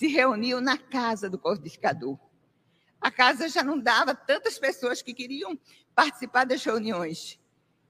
se 0.00 0.06
reuniam 0.06 0.62
na 0.62 0.78
casa 0.78 1.28
do 1.28 1.38
codificador. 1.38 2.18
A 2.98 3.10
casa 3.10 3.50
já 3.50 3.62
não 3.62 3.78
dava 3.78 4.14
tantas 4.14 4.58
pessoas 4.58 5.02
que 5.02 5.12
queriam 5.12 5.58
participar 5.94 6.44
das 6.44 6.64
reuniões 6.64 7.38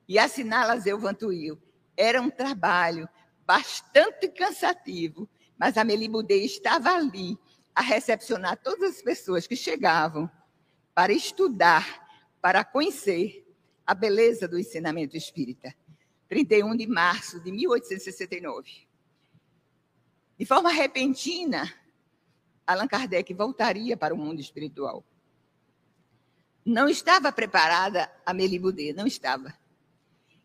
e 0.08 0.18
assiná-las 0.18 0.86
eu 0.86 0.98
vantuil. 0.98 1.56
Era 1.96 2.20
um 2.20 2.28
trabalho 2.28 3.08
bastante 3.46 4.28
cansativo, 4.28 5.28
mas 5.58 5.76
a 5.76 5.84
Melibudê 5.84 6.44
estava 6.44 6.94
ali 6.94 7.38
a 7.74 7.82
recepcionar 7.82 8.56
todas 8.56 8.96
as 8.96 9.02
pessoas 9.02 9.46
que 9.46 9.56
chegavam 9.56 10.30
para 10.94 11.12
estudar, 11.12 12.08
para 12.40 12.64
conhecer 12.64 13.46
a 13.86 13.94
beleza 13.94 14.46
do 14.46 14.58
ensinamento 14.58 15.16
espírita. 15.16 15.74
31 16.28 16.76
de 16.76 16.86
março 16.86 17.40
de 17.40 17.50
1869. 17.50 18.86
De 20.38 20.46
forma 20.46 20.70
repentina, 20.70 21.70
Allan 22.66 22.86
Kardec 22.86 23.34
voltaria 23.34 23.96
para 23.96 24.14
o 24.14 24.16
mundo 24.16 24.40
espiritual. 24.40 25.04
Não 26.64 26.88
estava 26.88 27.32
preparada 27.32 28.10
a 28.24 28.32
Melibudê, 28.32 28.92
não 28.92 29.06
estava. 29.06 29.52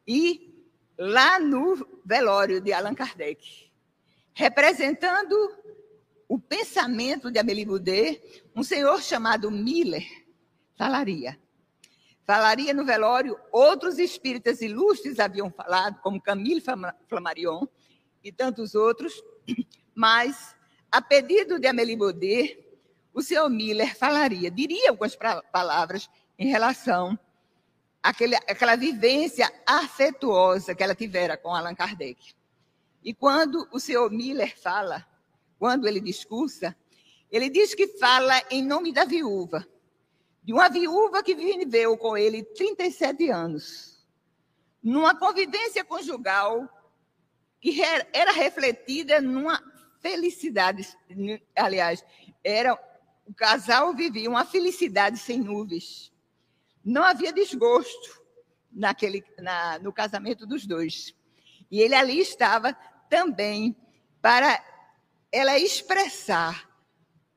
E 0.08 0.68
lá 0.98 1.40
no 1.40 1.95
velório 2.06 2.62
de 2.62 2.72
Allan 2.72 2.94
Kardec, 2.94 3.72
representando 4.34 5.36
o 6.30 6.40
pensamento 6.40 7.32
de 7.32 7.40
Amélie 7.40 7.66
Boudet, 7.66 8.44
um 8.56 8.64
senhor 8.64 9.02
chamado 9.02 9.50
Miller 9.50 10.06
falaria. 10.78 11.40
Falaria 12.26 12.74
no 12.74 12.86
velório, 12.86 13.38
outros 13.52 14.00
espíritas 14.00 14.62
ilustres 14.62 15.20
haviam 15.20 15.52
falado, 15.52 16.00
como 16.02 16.22
Camille 16.22 16.62
Flammarion 17.08 17.68
e 18.24 18.32
tantos 18.32 18.74
outros, 18.74 19.24
mas 19.94 20.56
a 20.92 21.02
pedido 21.02 21.60
de 21.60 21.68
Amélie 21.68 21.96
Baudet, 21.96 22.60
o 23.14 23.22
senhor 23.22 23.50
Miller 23.50 23.96
falaria, 23.96 24.50
diria 24.52 24.90
algumas 24.90 25.16
palavras 25.52 26.10
em 26.38 26.48
relação 26.48 27.18
àquele, 28.06 28.36
àquela 28.36 28.76
vivência 28.76 29.52
afetuosa 29.66 30.76
que 30.76 30.84
ela 30.84 30.94
tivera 30.94 31.36
com 31.36 31.54
Allan 31.54 31.74
Kardec. 31.74 32.36
E 33.04 33.14
quando 33.16 33.68
o 33.72 33.80
senhor 33.80 34.12
Miller 34.12 34.56
fala, 34.62 35.06
quando 35.58 35.88
ele 35.88 36.00
discursa, 36.00 36.76
ele 37.32 37.50
diz 37.50 37.74
que 37.74 37.88
fala 37.98 38.40
em 38.52 38.64
nome 38.64 38.94
da 38.94 39.06
viúva, 39.06 39.68
de 40.44 40.54
uma 40.54 40.70
viúva 40.70 41.24
que 41.24 41.34
viveu 41.34 41.98
com 41.98 42.16
ele 42.16 42.44
37 42.44 43.32
anos, 43.32 44.06
numa 44.84 45.18
convivência 45.18 45.84
conjugal 45.84 46.70
que 47.60 47.82
era 48.14 48.32
refletida 48.32 49.20
numa 49.20 49.60
felicidade, 50.00 50.88
aliás, 51.56 52.06
era 52.44 52.76
o 53.26 53.34
casal 53.34 53.96
vivia 53.96 54.30
uma 54.30 54.46
felicidade 54.46 55.18
sem 55.18 55.40
nuvens. 55.40 56.14
Não 56.86 57.04
havia 57.04 57.34
desgosto 57.34 58.22
naquele, 58.72 59.24
na, 59.40 59.80
no 59.80 59.92
casamento 59.92 60.46
dos 60.46 60.68
dois. 60.68 61.16
E 61.72 61.82
ele 61.82 61.96
ali 61.96 62.20
estava 62.20 62.74
também 63.10 63.76
para 64.22 64.64
ela 65.32 65.58
expressar 65.58 66.70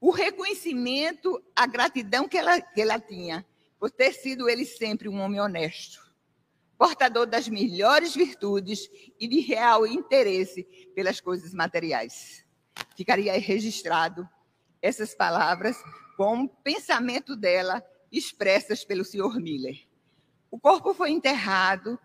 o 0.00 0.10
reconhecimento, 0.10 1.42
a 1.56 1.66
gratidão 1.66 2.28
que 2.28 2.36
ela, 2.36 2.60
que 2.60 2.80
ela 2.80 3.00
tinha 3.00 3.44
por 3.80 3.90
ter 3.90 4.12
sido 4.12 4.48
ele 4.48 4.64
sempre 4.64 5.08
um 5.08 5.20
homem 5.20 5.40
honesto, 5.40 5.98
portador 6.76 7.26
das 7.26 7.48
melhores 7.48 8.14
virtudes 8.14 8.88
e 9.18 9.26
de 9.26 9.40
real 9.40 9.86
interesse 9.86 10.64
pelas 10.94 11.20
coisas 11.20 11.54
materiais 11.54 12.46
ficaria 12.96 13.38
registrado 13.38 14.28
essas 14.82 15.14
palavras 15.14 15.76
como 16.16 16.48
pensamento 16.48 17.36
dela 17.36 17.80
expressas 18.10 18.84
pelo 18.84 19.04
senhor 19.04 19.38
Miller. 19.40 19.86
O 20.50 20.58
corpo 20.58 20.94
foi 20.94 21.10
enterrado 21.10 21.98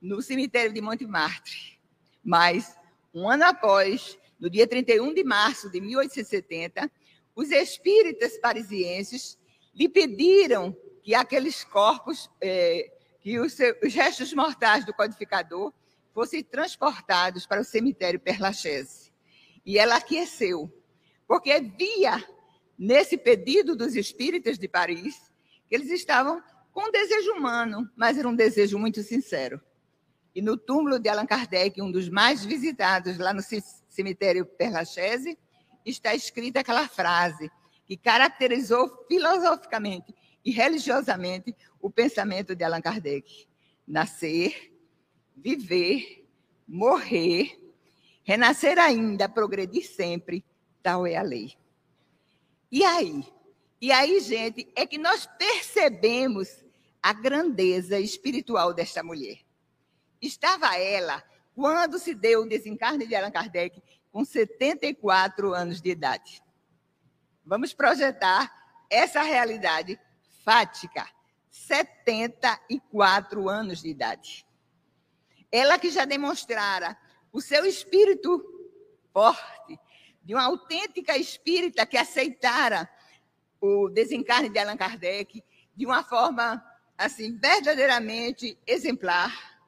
no 0.00 0.22
cemitério 0.22 0.72
de 0.72 0.80
Montmartre, 0.80 1.78
mas 2.24 2.76
um 3.12 3.28
ano 3.28 3.44
após, 3.44 4.18
no 4.38 4.48
dia 4.48 4.66
31 4.66 5.12
de 5.12 5.22
março 5.24 5.70
de 5.70 5.80
1870, 5.80 6.90
os 7.34 7.50
espíritas 7.50 8.38
parisienses 8.38 9.38
lhe 9.74 9.88
pediram 9.88 10.76
que 11.02 11.14
aqueles 11.14 11.64
corpos, 11.64 12.30
eh, 12.40 12.92
que 13.20 13.38
os, 13.38 13.52
seus, 13.52 13.76
os 13.82 13.94
restos 13.94 14.32
mortais 14.32 14.84
do 14.84 14.94
codificador 14.94 15.72
fossem 16.12 16.42
transportados 16.42 17.46
para 17.46 17.60
o 17.60 17.64
cemitério 17.64 18.20
Père 18.20 18.40
Lachaise. 18.40 19.12
E 19.64 19.78
ela 19.78 19.96
aqueceu, 19.96 20.72
porque 21.26 21.60
via 21.60 22.22
nesse 22.78 23.16
pedido 23.16 23.76
dos 23.76 23.94
espíritas 23.94 24.58
de 24.58 24.66
Paris 24.66 25.29
eles 25.70 25.90
estavam 25.90 26.42
com 26.72 26.88
um 26.88 26.90
desejo 26.90 27.32
humano, 27.32 27.88
mas 27.96 28.18
era 28.18 28.28
um 28.28 28.34
desejo 28.34 28.78
muito 28.78 29.02
sincero. 29.02 29.60
E 30.34 30.40
no 30.40 30.56
túmulo 30.56 30.98
de 30.98 31.08
Allan 31.08 31.26
Kardec, 31.26 31.80
um 31.82 31.90
dos 31.90 32.08
mais 32.08 32.44
visitados 32.44 33.18
lá 33.18 33.34
no 33.34 33.42
cemitério 33.88 34.46
Père 34.46 34.72
Lachaise, 34.72 35.38
está 35.84 36.14
escrita 36.14 36.60
aquela 36.60 36.86
frase 36.86 37.50
que 37.84 37.96
caracterizou 37.96 39.06
filosoficamente 39.08 40.14
e 40.44 40.50
religiosamente 40.50 41.54
o 41.80 41.90
pensamento 41.90 42.54
de 42.54 42.62
Allan 42.62 42.80
Kardec: 42.80 43.48
nascer, 43.86 44.72
viver, 45.36 46.24
morrer 46.66 47.60
Renascer 48.30 48.78
ainda, 48.78 49.28
progredir 49.28 49.84
sempre, 49.84 50.44
tal 50.82 51.04
é 51.04 51.16
a 51.16 51.22
lei. 51.22 51.54
E 52.70 52.84
aí, 52.84 53.24
E 53.80 53.90
aí, 53.90 54.20
gente, 54.20 54.70
é 54.76 54.86
que 54.86 54.98
nós 54.98 55.26
percebemos 55.38 56.62
a 57.02 57.14
grandeza 57.14 57.98
espiritual 57.98 58.74
desta 58.74 59.02
mulher. 59.02 59.38
Estava 60.20 60.76
ela 60.76 61.24
quando 61.54 61.98
se 61.98 62.14
deu 62.14 62.42
o 62.42 62.48
desencarne 62.48 63.06
de 63.06 63.14
Allan 63.14 63.30
Kardec 63.30 63.82
com 64.12 64.22
74 64.22 65.54
anos 65.54 65.80
de 65.80 65.90
idade. 65.90 66.42
Vamos 67.44 67.72
projetar 67.72 68.52
essa 68.90 69.22
realidade 69.22 69.98
fática. 70.44 71.08
74 71.50 73.48
anos 73.48 73.80
de 73.82 73.88
idade. 73.88 74.46
Ela 75.50 75.78
que 75.78 75.90
já 75.90 76.04
demonstrara 76.04 76.98
o 77.32 77.40
seu 77.40 77.64
espírito 77.64 78.44
forte, 79.12 79.80
de 80.22 80.34
uma 80.34 80.44
autêntica 80.44 81.16
espírita 81.16 81.86
que 81.86 81.96
aceitara 81.96 82.88
o 83.60 83.88
desencarne 83.88 84.48
de 84.48 84.58
Allan 84.58 84.76
Kardec 84.76 85.42
de 85.76 85.86
uma 85.86 86.02
forma 86.02 86.64
assim 86.96 87.36
verdadeiramente 87.36 88.58
exemplar. 88.66 89.60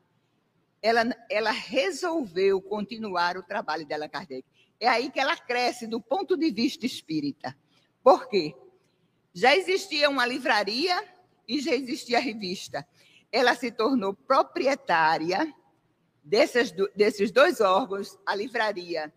Ela, 0.81 1.05
ela 1.31 1.51
resolveu 1.51 2.61
continuar 2.61 3.37
o 3.37 3.43
trabalho 3.43 3.87
de 3.87 3.95
Allan 3.95 4.09
Kardec. 4.09 4.45
É 4.81 4.89
aí 4.89 5.11
que 5.11 5.21
ela 5.21 5.37
cresce 5.37 5.87
do 5.87 6.01
ponto 6.01 6.37
de 6.37 6.51
vista 6.51 6.85
espírita. 6.85 7.57
Por 8.03 8.29
quê? 8.29 8.55
Já 9.33 9.57
existia 9.57 10.11
uma 10.11 10.27
livraria 10.27 11.03
e 11.47 11.61
já 11.61 11.73
existia 11.73 12.19
a 12.19 12.21
revista. 12.21 12.87
Ela 13.31 13.55
se 13.55 13.71
tornou 13.71 14.13
proprietária 14.13 15.55
desses, 16.23 16.73
dois 17.31 17.61
órgãos, 17.61 18.19
a 18.27 18.35
livraria 18.35 19.13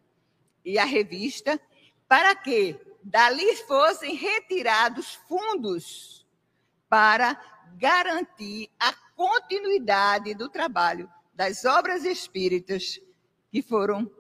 e 0.64 0.78
a 0.80 0.86
revista, 0.86 1.60
para 2.08 2.36
que 2.36 2.80
dali 3.06 3.56
fossem 3.68 4.16
retirados 4.16 5.14
fundos 5.28 6.26
para 6.90 7.40
garantir 7.78 8.72
a 8.80 8.92
continuidade 9.16 10.34
do 10.34 10.50
trabalho 10.50 11.08
das 11.32 11.66
obras 11.66 12.04
espíritas 12.04 13.00
que 13.52 13.62
foram 13.62 14.12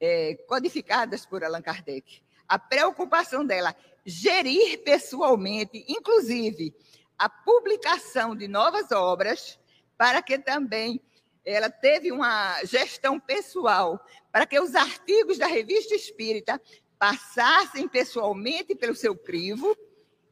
é, 0.00 0.36
codificadas 0.48 1.26
por 1.26 1.44
Allan 1.44 1.60
Kardec. 1.60 2.22
A 2.48 2.58
preocupação 2.58 3.44
dela, 3.44 3.76
gerir 4.06 4.82
pessoalmente, 4.84 5.84
inclusive 5.86 6.74
a 7.18 7.28
publicação 7.28 8.34
de 8.34 8.48
novas 8.48 8.90
obras, 8.90 9.58
para 9.98 10.22
que 10.22 10.38
também 10.38 10.98
ela 11.44 11.68
teve 11.68 12.10
uma 12.10 12.64
gestão 12.64 13.20
pessoal, 13.20 14.02
para 14.32 14.46
que 14.46 14.58
os 14.58 14.74
artigos 14.74 15.36
da 15.36 15.46
revista 15.46 15.94
espírita 15.94 16.58
passassem 17.00 17.88
pessoalmente 17.88 18.74
pelo 18.74 18.94
seu 18.94 19.16
crivo, 19.16 19.74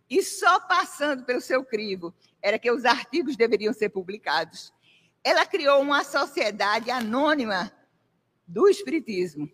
e 0.08 0.22
só 0.22 0.60
passando 0.60 1.24
pelo 1.24 1.40
seu 1.40 1.64
crivo 1.64 2.14
era 2.42 2.58
que 2.58 2.70
os 2.70 2.84
artigos 2.84 3.36
deveriam 3.36 3.72
ser 3.72 3.88
publicados. 3.88 4.70
Ela 5.24 5.46
criou 5.46 5.80
uma 5.80 6.04
sociedade 6.04 6.90
anônima 6.90 7.72
do 8.46 8.68
Espiritismo. 8.68 9.50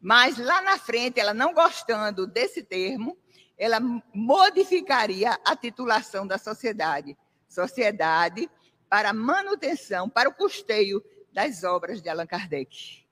Mas 0.00 0.36
lá 0.38 0.60
na 0.60 0.76
frente, 0.76 1.20
ela 1.20 1.32
não 1.32 1.54
gostando 1.54 2.26
desse 2.26 2.64
termo, 2.64 3.16
ela 3.56 3.78
modificaria 4.12 5.38
a 5.44 5.54
titulação 5.56 6.26
da 6.26 6.36
sociedade. 6.36 7.16
Sociedade 7.48 8.50
para 8.88 9.12
manutenção, 9.12 10.08
para 10.08 10.28
o 10.28 10.34
custeio 10.34 11.02
das 11.32 11.62
obras 11.62 12.02
de 12.02 12.08
Allan 12.08 12.26
Kardec. 12.26 13.04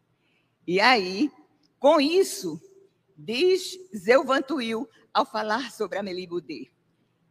E 0.67 0.81
aí, 0.81 1.31
com 1.79 2.01
isso, 2.01 2.61
diz 3.17 3.79
Zeuvantuil 3.97 4.89
ao 5.13 5.25
falar 5.25 5.71
sobre 5.71 5.99
Amélie 5.99 6.27
Boudet, 6.27 6.71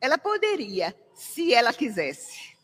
ela 0.02 0.18
poderia, 0.18 0.96
se 1.14 1.54
ela 1.54 1.74
quisesse. 1.74 2.56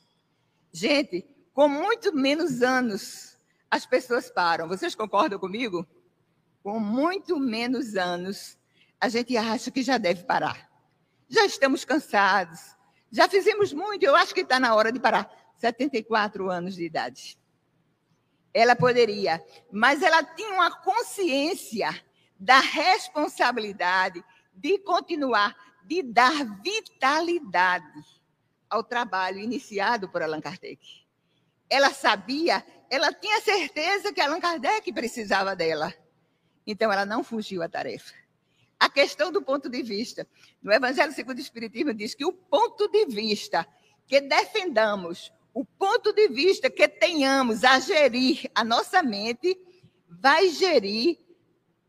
Gente, 0.72 1.26
com 1.54 1.68
muito 1.68 2.14
menos 2.16 2.62
anos, 2.62 3.38
as 3.70 3.86
pessoas 3.86 4.30
param. 4.30 4.68
Vocês 4.68 4.96
concordam 4.96 5.40
comigo? 5.40 5.88
Com 6.64 6.80
muito 6.80 7.40
menos 7.40 7.96
anos, 7.96 8.58
a 9.00 9.10
gente 9.10 9.36
acha 9.38 9.72
que 9.72 9.82
já 9.82 9.98
deve 9.98 10.24
parar. 10.24 10.70
Já 11.28 11.46
estamos 11.46 11.86
cansados, 11.86 12.60
já 13.12 13.28
fizemos 13.28 13.74
muito, 13.74 14.04
eu 14.04 14.16
acho 14.16 14.34
que 14.34 14.42
está 14.42 14.60
na 14.60 14.76
hora 14.76 14.92
de 14.92 15.00
parar. 15.00 15.30
74 15.58 16.50
anos 16.50 16.76
de 16.76 16.86
idade. 16.86 17.38
Ela 18.54 18.76
poderia, 18.76 19.44
mas 19.72 20.02
ela 20.02 20.24
tinha 20.24 20.54
uma 20.54 20.72
consciência 20.82 21.90
da 22.42 22.60
responsabilidade 22.60 24.26
de 24.52 24.80
continuar, 24.80 25.56
de 25.84 26.02
dar 26.02 26.44
vitalidade 26.60 28.04
ao 28.68 28.84
trabalho 28.84 29.38
iniciado 29.38 30.10
por 30.10 30.24
Allan 30.24 30.42
Kardec. 30.42 31.06
Ela 31.70 31.94
sabia, 31.94 32.66
ela 32.90 33.14
tinha 33.14 33.40
certeza 33.42 34.12
que 34.12 34.20
Allan 34.20 34.40
Kardec 34.40 34.92
precisava 34.92 35.56
dela. 35.56 35.94
Então, 36.66 36.92
ela 36.92 37.06
não 37.06 37.24
fugiu 37.24 37.62
à 37.62 37.70
tarefa. 37.70 38.16
A 38.80 38.90
questão 38.90 39.32
do 39.32 39.44
ponto 39.44 39.70
de 39.70 39.84
vista. 39.84 40.28
No 40.64 40.74
Evangelho 40.74 41.14
segundo 41.14 41.38
o 41.38 41.42
Espiritismo 41.42 41.94
diz 41.94 42.16
que 42.16 42.26
o 42.26 42.34
ponto 42.34 42.88
de 42.88 43.06
vista 43.06 43.68
que 44.08 44.20
defendamos, 44.20 45.32
o 45.54 45.64
ponto 45.64 46.12
de 46.12 46.28
vista 46.28 46.72
que 46.72 46.88
tenhamos 46.88 47.64
a 47.64 47.80
gerir 47.80 48.50
a 48.56 48.64
nossa 48.64 49.04
mente, 49.04 49.56
vai 50.10 50.50
gerir 50.50 51.20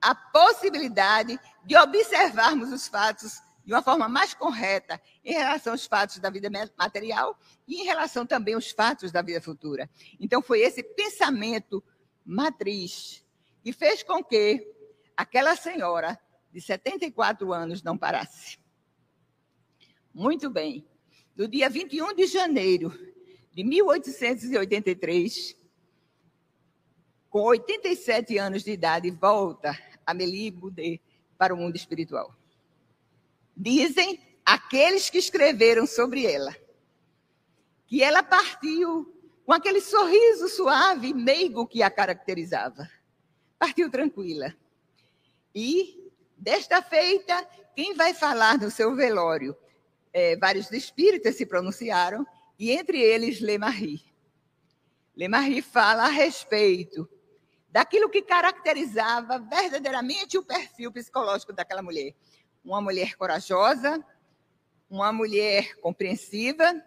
a 0.02 0.14
possibilidade 0.14 1.38
de 1.64 1.76
observarmos 1.76 2.72
os 2.72 2.88
fatos 2.88 3.40
de 3.64 3.72
uma 3.72 3.80
forma 3.80 4.08
mais 4.08 4.34
correta 4.34 5.00
em 5.24 5.32
relação 5.32 5.72
aos 5.72 5.86
fatos 5.86 6.18
da 6.18 6.28
vida 6.28 6.50
material 6.76 7.38
e 7.66 7.80
em 7.80 7.84
relação 7.84 8.26
também 8.26 8.54
aos 8.54 8.72
fatos 8.72 9.12
da 9.12 9.22
vida 9.22 9.40
futura. 9.40 9.88
Então, 10.18 10.42
foi 10.42 10.60
esse 10.60 10.82
pensamento 10.82 11.82
matriz 12.24 13.24
que 13.62 13.72
fez 13.72 14.02
com 14.02 14.22
que 14.22 14.68
aquela 15.16 15.54
senhora 15.54 16.18
de 16.52 16.60
74 16.60 17.52
anos 17.52 17.82
não 17.82 17.96
parasse. 17.96 18.58
Muito 20.12 20.50
bem. 20.50 20.84
No 21.36 21.46
dia 21.46 21.70
21 21.70 22.14
de 22.14 22.26
janeiro 22.26 22.92
de 23.52 23.62
1883, 23.62 25.56
com 27.30 27.42
87 27.42 28.36
anos 28.36 28.62
de 28.64 28.72
idade, 28.72 29.10
volta 29.10 29.78
Amélie 30.06 30.50
Boudet 30.50 31.00
para 31.38 31.54
o 31.54 31.56
mundo 31.56 31.76
espiritual. 31.76 32.34
Dizem 33.56 34.20
aqueles 34.44 35.10
que 35.10 35.18
escreveram 35.18 35.86
sobre 35.86 36.26
ela 36.26 36.54
que 37.86 38.02
ela 38.02 38.22
partiu 38.22 39.14
com 39.44 39.52
aquele 39.52 39.80
sorriso 39.80 40.48
suave 40.48 41.08
e 41.08 41.14
meigo 41.14 41.66
que 41.66 41.82
a 41.82 41.90
caracterizava. 41.90 42.88
Partiu 43.58 43.90
tranquila. 43.90 44.54
E 45.54 46.02
Desta 46.42 46.82
feita, 46.82 47.46
quem 47.76 47.94
vai 47.94 48.12
falar 48.12 48.58
no 48.58 48.68
seu 48.68 48.96
velório? 48.96 49.56
É, 50.12 50.36
vários 50.36 50.72
espíritas 50.72 51.36
se 51.36 51.46
pronunciaram, 51.46 52.26
e 52.58 52.72
entre 52.72 53.00
eles 53.00 53.40
Lemarie. 53.40 54.02
Lemarie 55.16 55.62
fala 55.62 56.06
a 56.06 56.08
respeito 56.08 57.08
daquilo 57.72 58.10
que 58.10 58.20
caracterizava 58.20 59.38
verdadeiramente 59.38 60.36
o 60.36 60.44
perfil 60.44 60.92
psicológico 60.92 61.54
daquela 61.54 61.82
mulher. 61.82 62.14
Uma 62.62 62.82
mulher 62.82 63.16
corajosa, 63.16 64.04
uma 64.90 65.10
mulher 65.10 65.74
compreensiva, 65.80 66.80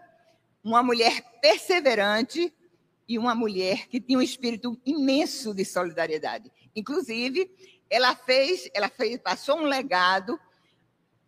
uma 0.63 0.83
mulher 0.83 1.21
perseverante 1.41 2.53
e 3.07 3.17
uma 3.17 3.33
mulher 3.33 3.87
que 3.87 3.99
tinha 3.99 4.19
um 4.19 4.21
espírito 4.21 4.79
imenso 4.85 5.55
de 5.55 5.65
solidariedade. 5.65 6.51
Inclusive, 6.75 7.51
ela 7.89 8.15
fez, 8.15 8.69
ela 8.73 8.87
fez, 8.87 9.17
passou 9.17 9.57
um 9.57 9.63
legado 9.63 10.39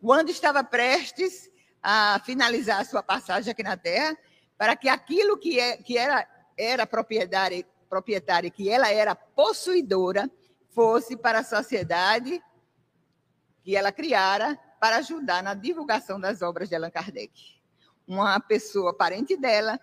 quando 0.00 0.30
estava 0.30 0.62
prestes 0.62 1.50
a 1.82 2.20
finalizar 2.24 2.80
a 2.80 2.84
sua 2.84 3.02
passagem 3.02 3.50
aqui 3.50 3.62
na 3.64 3.76
Terra, 3.76 4.16
para 4.56 4.76
que 4.76 4.88
aquilo 4.88 5.36
que, 5.36 5.58
é, 5.58 5.76
que 5.76 5.98
era, 5.98 6.28
era 6.56 6.86
proprietária, 6.86 7.64
proprietária, 7.88 8.50
que 8.50 8.68
ela 8.68 8.90
era 8.90 9.14
possuidora, 9.14 10.30
fosse 10.70 11.16
para 11.16 11.40
a 11.40 11.44
sociedade 11.44 12.42
que 13.62 13.76
ela 13.76 13.90
criara 13.90 14.58
para 14.80 14.96
ajudar 14.96 15.42
na 15.42 15.54
divulgação 15.54 16.20
das 16.20 16.42
obras 16.42 16.68
de 16.68 16.76
Allan 16.76 16.90
Kardec. 16.90 17.32
Uma 18.06 18.38
pessoa 18.40 18.94
parente 18.94 19.36
dela, 19.36 19.78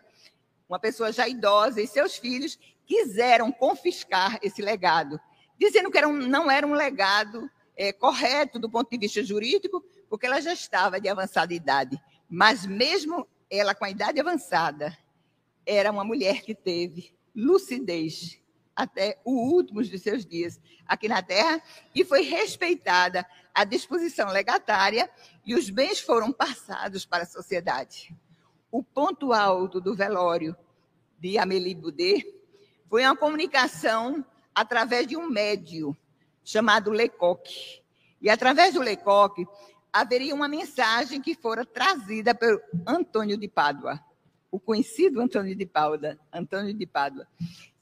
uma 0.67 0.79
pessoa 0.79 1.11
já 1.11 1.27
idosa 1.27 1.81
e 1.81 1.87
seus 1.87 2.15
filhos 2.17 2.57
quiseram 2.85 3.51
confiscar 3.51 4.39
esse 4.41 4.61
legado 4.61 5.19
dizendo 5.57 5.89
que 5.89 5.97
era 5.97 6.07
um, 6.07 6.13
não 6.13 6.49
era 6.51 6.65
um 6.65 6.73
legado 6.73 7.49
é, 7.75 7.91
correto 7.91 8.59
do 8.59 8.69
ponto 8.69 8.89
de 8.89 8.97
vista 8.97 9.23
jurídico, 9.23 9.83
porque 10.09 10.25
ela 10.25 10.41
já 10.41 10.53
estava 10.53 10.99
de 10.99 11.09
avançada 11.09 11.53
idade. 11.53 11.99
Mas 12.29 12.65
mesmo 12.65 13.27
ela 13.49 13.75
com 13.75 13.85
a 13.85 13.89
idade 13.89 14.19
avançada, 14.19 14.97
era 15.65 15.91
uma 15.91 16.03
mulher 16.03 16.41
que 16.41 16.53
teve 16.53 17.13
lucidez 17.35 18.39
até 18.75 19.19
o 19.23 19.31
último 19.31 19.81
dos 19.81 20.01
seus 20.01 20.25
dias 20.25 20.59
aqui 20.85 21.07
na 21.07 21.21
Terra 21.21 21.61
e 21.93 22.03
foi 22.03 22.21
respeitada 22.21 23.25
a 23.53 23.63
disposição 23.63 24.29
legatária 24.29 25.09
e 25.45 25.55
os 25.55 25.69
bens 25.69 25.99
foram 25.99 26.31
passados 26.31 27.05
para 27.05 27.23
a 27.23 27.27
sociedade. 27.27 28.13
O 28.69 28.83
ponto 28.83 29.31
alto 29.31 29.79
do 29.79 29.95
velório 29.95 30.55
de 31.17 31.37
Amélie 31.37 31.73
Boudet 31.73 32.25
foi 32.89 33.03
uma 33.03 33.15
comunicação 33.15 34.25
através 34.53 35.07
de 35.07 35.15
um 35.15 35.29
médio 35.29 35.95
chamado 36.43 36.91
Lecoq. 36.91 37.81
E 38.21 38.29
através 38.29 38.73
do 38.73 38.81
Lecoq 38.81 39.47
haveria 39.91 40.35
uma 40.35 40.47
mensagem 40.47 41.21
que 41.21 41.33
fora 41.33 41.65
trazida 41.65 42.35
por 42.35 42.61
Antônio 42.85 43.37
de 43.37 43.47
Pádua, 43.47 44.03
o 44.55 44.59
conhecido 44.59 45.19
Antônio 45.19 45.53
de 45.53 45.65
Pádua, 45.65 46.17
Antônio 46.31 46.73
de 46.73 46.85
Pádua. 46.85 47.27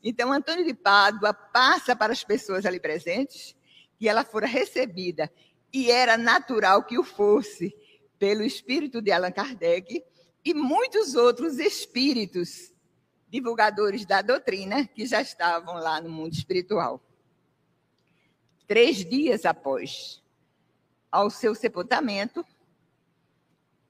Então, 0.03 0.33
Antônio 0.33 0.65
de 0.65 0.73
Pádua 0.73 1.31
passa 1.31 1.95
para 1.95 2.11
as 2.11 2.23
pessoas 2.23 2.65
ali 2.65 2.79
presentes 2.79 3.55
que 3.99 4.09
ela 4.09 4.25
fora 4.25 4.47
recebida 4.47 5.31
e 5.71 5.91
era 5.91 6.17
natural 6.17 6.83
que 6.83 6.97
o 6.97 7.03
fosse 7.03 7.75
pelo 8.17 8.43
espírito 8.43 9.03
de 9.03 9.11
Allan 9.11 9.31
Kardec 9.31 10.03
e 10.43 10.53
muitos 10.55 11.13
outros 11.13 11.59
espíritos 11.59 12.73
divulgadores 13.29 14.03
da 14.03 14.23
doutrina 14.23 14.87
que 14.87 15.05
já 15.05 15.21
estavam 15.21 15.75
lá 15.75 16.01
no 16.01 16.09
mundo 16.09 16.33
espiritual. 16.33 16.99
Três 18.65 19.05
dias 19.05 19.45
após 19.45 20.23
ao 21.11 21.29
seu 21.29 21.53
sepultamento, 21.53 22.43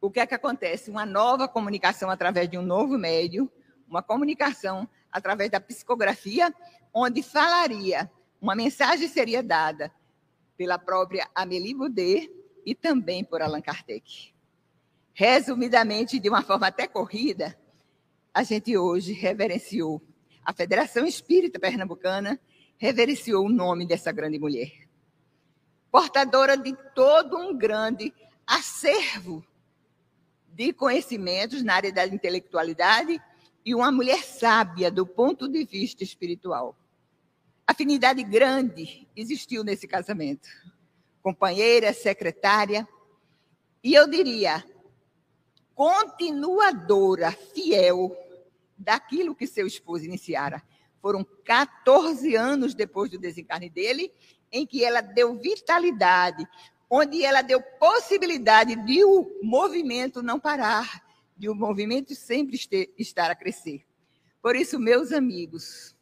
o 0.03 0.11
que 0.11 0.19
é 0.19 0.27
que 0.27 0.35
acontece? 0.35 0.91
Uma 0.91 1.05
nova 1.05 1.47
comunicação 1.47 2.09
através 2.09 2.49
de 2.49 2.57
um 2.57 2.61
novo 2.61 2.97
médio, 2.97 3.49
uma 3.87 4.03
comunicação 4.03 4.85
através 5.09 5.49
da 5.49 5.61
psicografia, 5.61 6.53
onde 6.93 7.23
falaria, 7.23 8.11
uma 8.41 8.53
mensagem 8.53 9.07
seria 9.07 9.41
dada 9.41 9.89
pela 10.57 10.77
própria 10.77 11.25
Amélie 11.33 11.73
Boudet 11.73 12.29
e 12.65 12.75
também 12.75 13.23
por 13.23 13.41
Allan 13.41 13.61
Kardec. 13.61 14.33
Resumidamente, 15.13 16.19
de 16.19 16.27
uma 16.27 16.41
forma 16.41 16.67
até 16.67 16.85
corrida, 16.85 17.57
a 18.33 18.43
gente 18.43 18.77
hoje 18.77 19.13
reverenciou, 19.13 20.01
a 20.43 20.51
Federação 20.51 21.07
Espírita 21.07 21.57
Pernambucana 21.57 22.37
reverenciou 22.77 23.45
o 23.45 23.49
nome 23.49 23.87
dessa 23.87 24.11
grande 24.11 24.37
mulher. 24.37 24.69
Portadora 25.89 26.57
de 26.57 26.75
todo 26.93 27.37
um 27.37 27.57
grande 27.57 28.13
acervo 28.45 29.41
de 30.53 30.71
conhecimentos 30.71 31.63
na 31.63 31.75
área 31.75 31.91
da 31.91 32.05
intelectualidade 32.05 33.19
e 33.65 33.73
uma 33.73 33.91
mulher 33.91 34.23
sábia 34.23 34.91
do 34.91 35.05
ponto 35.05 35.47
de 35.47 35.65
vista 35.65 36.03
espiritual. 36.03 36.77
Afinidade 37.65 38.23
grande 38.23 39.07
existiu 39.15 39.63
nesse 39.63 39.87
casamento. 39.87 40.47
Companheira, 41.21 41.93
secretária, 41.93 42.87
e 43.83 43.93
eu 43.93 44.07
diria, 44.07 44.63
continuadora, 45.73 47.31
fiel 47.31 48.15
daquilo 48.77 49.35
que 49.35 49.47
seu 49.47 49.65
esposo 49.65 50.05
iniciara. 50.05 50.61
Foram 51.01 51.25
14 51.43 52.35
anos 52.35 52.75
depois 52.75 53.09
do 53.09 53.17
desencarne 53.17 53.69
dele, 53.69 54.11
em 54.51 54.65
que 54.65 54.85
ela 54.85 55.01
deu 55.01 55.37
vitalidade, 55.37 56.47
onde 56.95 57.25
ela 57.25 57.41
deu 57.41 57.59
possibilidade 57.59 58.75
de 58.75 59.03
o 59.03 59.39
movimento 59.41 60.21
não 60.21 60.39
parar, 60.39 61.03
de 61.35 61.49
o 61.49 61.55
movimento 61.55 62.13
sempre 62.13 62.55
estar 62.99 63.31
a 63.31 63.35
crescer. 63.35 63.83
Por 64.39 64.55
isso, 64.55 64.77
meus 64.77 65.11
amigos, 65.11 65.95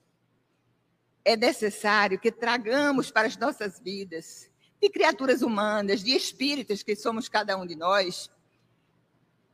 é 1.24 1.38
necessário 1.38 2.20
que 2.20 2.30
tragamos 2.30 3.10
para 3.10 3.26
as 3.26 3.38
nossas 3.38 3.80
vidas, 3.80 4.50
de 4.82 4.90
criaturas 4.90 5.42
humanas, 5.42 6.04
de 6.04 6.12
espíritos 6.14 6.84
que 6.84 6.94
somos 6.94 7.30
cada 7.30 7.56
um 7.56 7.66
de 7.66 7.78
nós, 7.78 8.30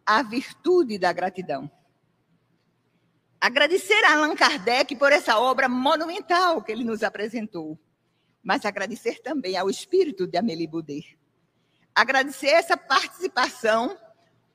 a 0.04 0.24
virtude 0.24 0.98
da 0.98 1.14
gratidão. 1.14 1.70
Agradecer 3.40 4.04
a 4.06 4.14
Allan 4.16 4.36
Kardec 4.36 4.96
por 4.96 5.12
essa 5.12 5.38
obra 5.38 5.70
monumental 5.70 6.64
que 6.64 6.72
ele 6.72 6.84
nos 6.84 7.04
apresentou, 7.04 7.78
mas 8.42 8.66
agradecer 8.66 9.22
também 9.22 9.56
ao 9.56 9.70
espírito 9.70 10.26
de 10.26 10.36
Amélie 10.36 10.66
Boudet. 10.66 11.17
Agradecer 11.98 12.50
essa 12.50 12.78
participação, 12.78 13.98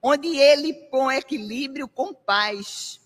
onde 0.00 0.28
ele 0.38 0.72
põe 0.72 1.16
equilíbrio 1.16 1.88
com 1.88 2.14
paz. 2.14 3.00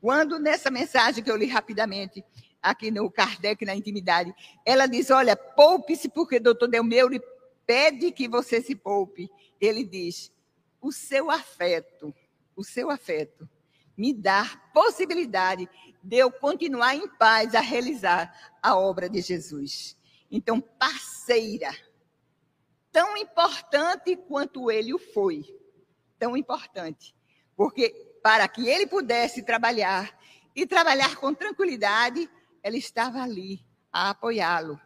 Quando 0.00 0.38
nessa 0.38 0.70
mensagem 0.70 1.22
que 1.22 1.30
eu 1.30 1.36
li 1.36 1.44
rapidamente, 1.44 2.24
aqui 2.62 2.90
no 2.90 3.10
Kardec, 3.10 3.62
na 3.66 3.76
intimidade, 3.76 4.34
ela 4.64 4.86
diz: 4.86 5.10
Olha, 5.10 5.36
poupe-se, 5.36 6.08
porque 6.08 6.40
doutor 6.40 6.66
Delmeure 6.66 7.20
pede 7.66 8.10
que 8.10 8.26
você 8.26 8.62
se 8.62 8.74
poupe. 8.74 9.28
Ele 9.60 9.84
diz: 9.84 10.32
O 10.80 10.90
seu 10.90 11.30
afeto, 11.30 12.14
o 12.56 12.64
seu 12.64 12.90
afeto 12.90 13.46
me 13.94 14.14
dar 14.14 14.72
possibilidade 14.72 15.68
de 16.02 16.16
eu 16.16 16.32
continuar 16.32 16.94
em 16.94 17.06
paz 17.06 17.54
a 17.54 17.60
realizar 17.60 18.34
a 18.62 18.74
obra 18.74 19.10
de 19.10 19.20
Jesus. 19.20 19.94
Então, 20.30 20.58
parceira, 20.58 21.70
tão 22.96 23.14
importante 23.14 24.16
quanto 24.16 24.70
ele 24.70 24.94
o 24.94 24.98
foi, 24.98 25.44
tão 26.18 26.34
importante, 26.34 27.14
porque 27.54 27.90
para 28.22 28.48
que 28.48 28.66
ele 28.70 28.86
pudesse 28.86 29.42
trabalhar 29.42 30.18
e 30.54 30.66
trabalhar 30.66 31.16
com 31.16 31.34
tranquilidade, 31.34 32.26
ela 32.62 32.74
estava 32.74 33.20
ali 33.20 33.62
a 33.92 34.08
apoiá-lo. 34.08 34.80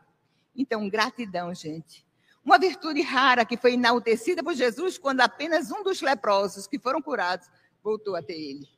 Então, 0.56 0.88
gratidão, 0.88 1.54
gente. 1.54 2.04
Uma 2.44 2.58
virtude 2.58 3.00
rara 3.00 3.44
que 3.44 3.56
foi 3.56 3.74
enaltecida 3.74 4.42
por 4.42 4.54
Jesus 4.54 4.98
quando 4.98 5.20
apenas 5.20 5.70
um 5.70 5.84
dos 5.84 6.02
leprosos 6.02 6.66
que 6.66 6.80
foram 6.80 7.00
curados 7.00 7.48
voltou 7.80 8.16
até 8.16 8.32
ele. 8.32 8.68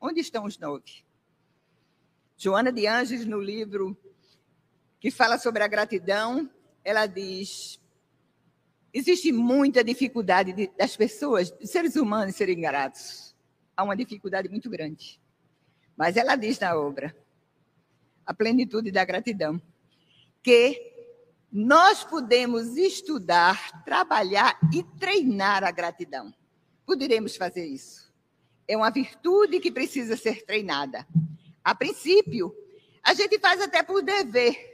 Onde 0.00 0.20
estão 0.20 0.46
os 0.46 0.58
nove? 0.58 1.04
Joana 2.38 2.72
de 2.72 2.86
Anjos, 2.86 3.26
no 3.26 3.38
livro 3.38 3.94
que 4.98 5.10
fala 5.10 5.36
sobre 5.36 5.62
a 5.62 5.68
gratidão, 5.68 6.50
ela 6.82 7.04
diz: 7.04 7.78
existe 8.92 9.32
muita 9.32 9.82
dificuldade 9.84 10.52
de, 10.52 10.70
das 10.76 10.96
pessoas, 10.96 11.50
dos 11.50 11.70
seres 11.70 11.96
humanos, 11.96 12.36
serem 12.36 12.60
gratos. 12.60 13.34
Há 13.76 13.84
uma 13.84 13.96
dificuldade 13.96 14.48
muito 14.48 14.68
grande. 14.68 15.20
Mas 15.96 16.16
ela 16.16 16.36
diz 16.36 16.58
na 16.58 16.76
obra, 16.76 17.16
a 18.24 18.34
plenitude 18.34 18.90
da 18.90 19.04
gratidão, 19.04 19.60
que 20.42 20.80
nós 21.50 22.04
podemos 22.04 22.76
estudar, 22.76 23.84
trabalhar 23.84 24.58
e 24.72 24.82
treinar 24.98 25.64
a 25.64 25.70
gratidão. 25.70 26.32
Poderemos 26.84 27.36
fazer 27.36 27.66
isso 27.66 28.08
é 28.68 28.76
uma 28.76 28.90
virtude 28.90 29.58
que 29.58 29.72
precisa 29.72 30.14
ser 30.14 30.44
treinada. 30.44 31.08
A 31.64 31.74
princípio, 31.74 32.54
a 33.02 33.14
gente 33.14 33.38
faz 33.38 33.62
até 33.62 33.82
por 33.82 34.02
dever. 34.02 34.67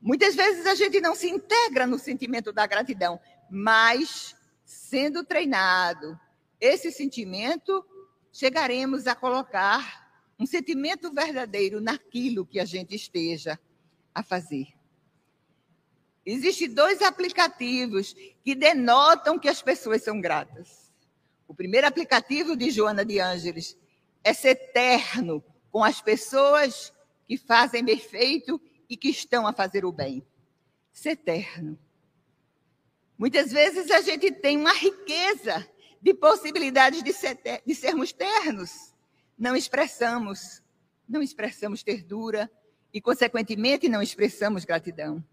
Muitas 0.00 0.34
vezes 0.34 0.66
a 0.66 0.74
gente 0.74 1.00
não 1.00 1.14
se 1.14 1.28
integra 1.28 1.86
no 1.86 1.98
sentimento 1.98 2.52
da 2.52 2.66
gratidão, 2.66 3.20
mas 3.50 4.34
sendo 4.64 5.24
treinado 5.24 6.18
esse 6.60 6.90
sentimento, 6.90 7.84
chegaremos 8.32 9.06
a 9.06 9.14
colocar 9.14 10.10
um 10.38 10.46
sentimento 10.46 11.12
verdadeiro 11.12 11.80
naquilo 11.80 12.46
que 12.46 12.58
a 12.58 12.64
gente 12.64 12.94
esteja 12.94 13.58
a 14.14 14.22
fazer. 14.22 14.68
Existem 16.24 16.68
dois 16.68 17.02
aplicativos 17.02 18.14
que 18.42 18.54
denotam 18.54 19.38
que 19.38 19.48
as 19.48 19.60
pessoas 19.60 20.02
são 20.02 20.20
gratas. 20.20 20.90
O 21.48 21.54
primeiro 21.54 21.86
aplicativo 21.86 22.56
de 22.56 22.70
Joana 22.70 23.04
de 23.04 23.18
Ângeles 23.18 23.76
é 24.22 24.32
ser 24.32 24.54
terno 24.72 25.42
com 25.70 25.82
as 25.82 26.00
pessoas 26.00 26.92
que 27.26 27.36
fazem 27.36 27.84
bem 27.84 27.98
feito 27.98 28.60
e 28.90 28.96
que 28.96 29.08
estão 29.08 29.46
a 29.46 29.52
fazer 29.52 29.84
o 29.84 29.92
bem. 29.92 30.26
Ser 30.92 31.14
terno. 31.14 31.78
Muitas 33.16 33.52
vezes 33.52 33.88
a 33.90 34.00
gente 34.00 34.32
tem 34.32 34.58
uma 34.58 34.72
riqueza 34.72 35.64
de 36.02 36.12
possibilidades 36.12 37.02
de, 37.02 37.12
ser, 37.12 37.38
de 37.64 37.74
sermos 37.74 38.12
ternos. 38.12 38.92
Não 39.38 39.54
expressamos, 39.54 40.60
não 41.08 41.22
expressamos 41.22 41.84
ternura 41.84 42.50
e, 42.92 43.00
consequentemente, 43.00 43.88
não 43.88 44.02
expressamos 44.02 44.64
gratidão. 44.64 45.24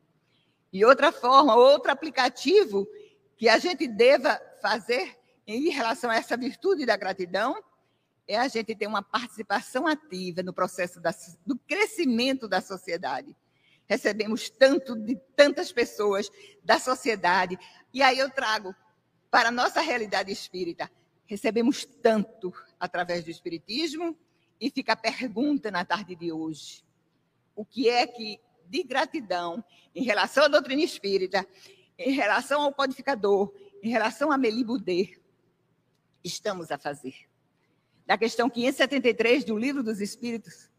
E 0.72 0.86
outra 0.86 1.12
forma, 1.12 1.56
outro 1.56 1.92
aplicativo 1.92 2.88
que 3.36 3.50
a 3.50 3.58
gente 3.58 3.88
deva 3.88 4.40
fazer 4.62 5.18
em 5.48 5.70
relação 5.70 6.10
a 6.10 6.16
essa 6.16 6.36
virtude 6.36 6.86
da 6.86 6.98
gratidão, 6.98 7.64
é 8.28 8.38
a 8.38 8.48
gente 8.50 8.76
ter 8.76 8.86
uma 8.86 9.02
participação 9.02 9.88
ativa 9.88 10.44
no 10.44 10.52
processo 10.52 11.00
da, 11.00 11.16
do 11.46 11.58
crescimento 11.58 12.48
da 12.48 12.60
sociedade. 12.60 13.34
Recebemos 13.88 14.50
tanto 14.50 14.96
de 14.96 15.16
tantas 15.36 15.72
pessoas 15.72 16.30
da 16.64 16.80
sociedade, 16.80 17.58
e 17.94 18.02
aí 18.02 18.20
eu 18.20 18.30
trago 18.30 18.76
para 19.32 19.50
a 19.50 19.52
nossa 19.52 19.82
realidade 19.82 20.32
espírita. 20.32 20.92
Recebemos 21.26 21.86
tanto 21.86 22.54
através 22.80 23.24
do 23.24 23.32
Espiritismo, 23.32 24.18
e 24.60 24.70
fica 24.70 24.94
a 24.94 24.96
pergunta 24.96 25.70
na 25.72 25.86
tarde 25.86 26.16
de 26.16 26.32
hoje: 26.32 26.84
o 27.56 27.66
que 27.66 27.90
é 27.90 28.06
que, 28.06 28.40
de 28.66 28.84
gratidão, 28.84 29.64
em 29.96 30.04
relação 30.04 30.46
à 30.46 30.48
doutrina 30.48 30.82
espírita, 30.84 31.48
em 31.98 32.12
relação 32.12 32.62
ao 32.62 32.74
codificador, 32.74 33.54
em 33.82 33.90
relação 33.90 34.32
a 34.32 34.38
Melibudê, 34.38 35.20
estamos 36.24 36.72
a 36.72 36.78
fazer. 36.78 37.16
Da 38.06 38.18
questão 38.18 38.50
573 38.50 39.44
do 39.44 39.58
Livro 39.58 39.84
dos 39.84 40.00
Espíritos, 40.00 40.70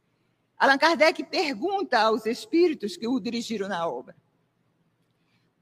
Allan 0.59 0.77
Kardec 0.77 1.23
pergunta 1.25 2.01
aos 2.01 2.27
espíritos 2.27 2.97
que 2.97 3.07
o 3.07 3.21
dirigiram 3.21 3.69
na 3.69 3.87
obra: 3.87 4.17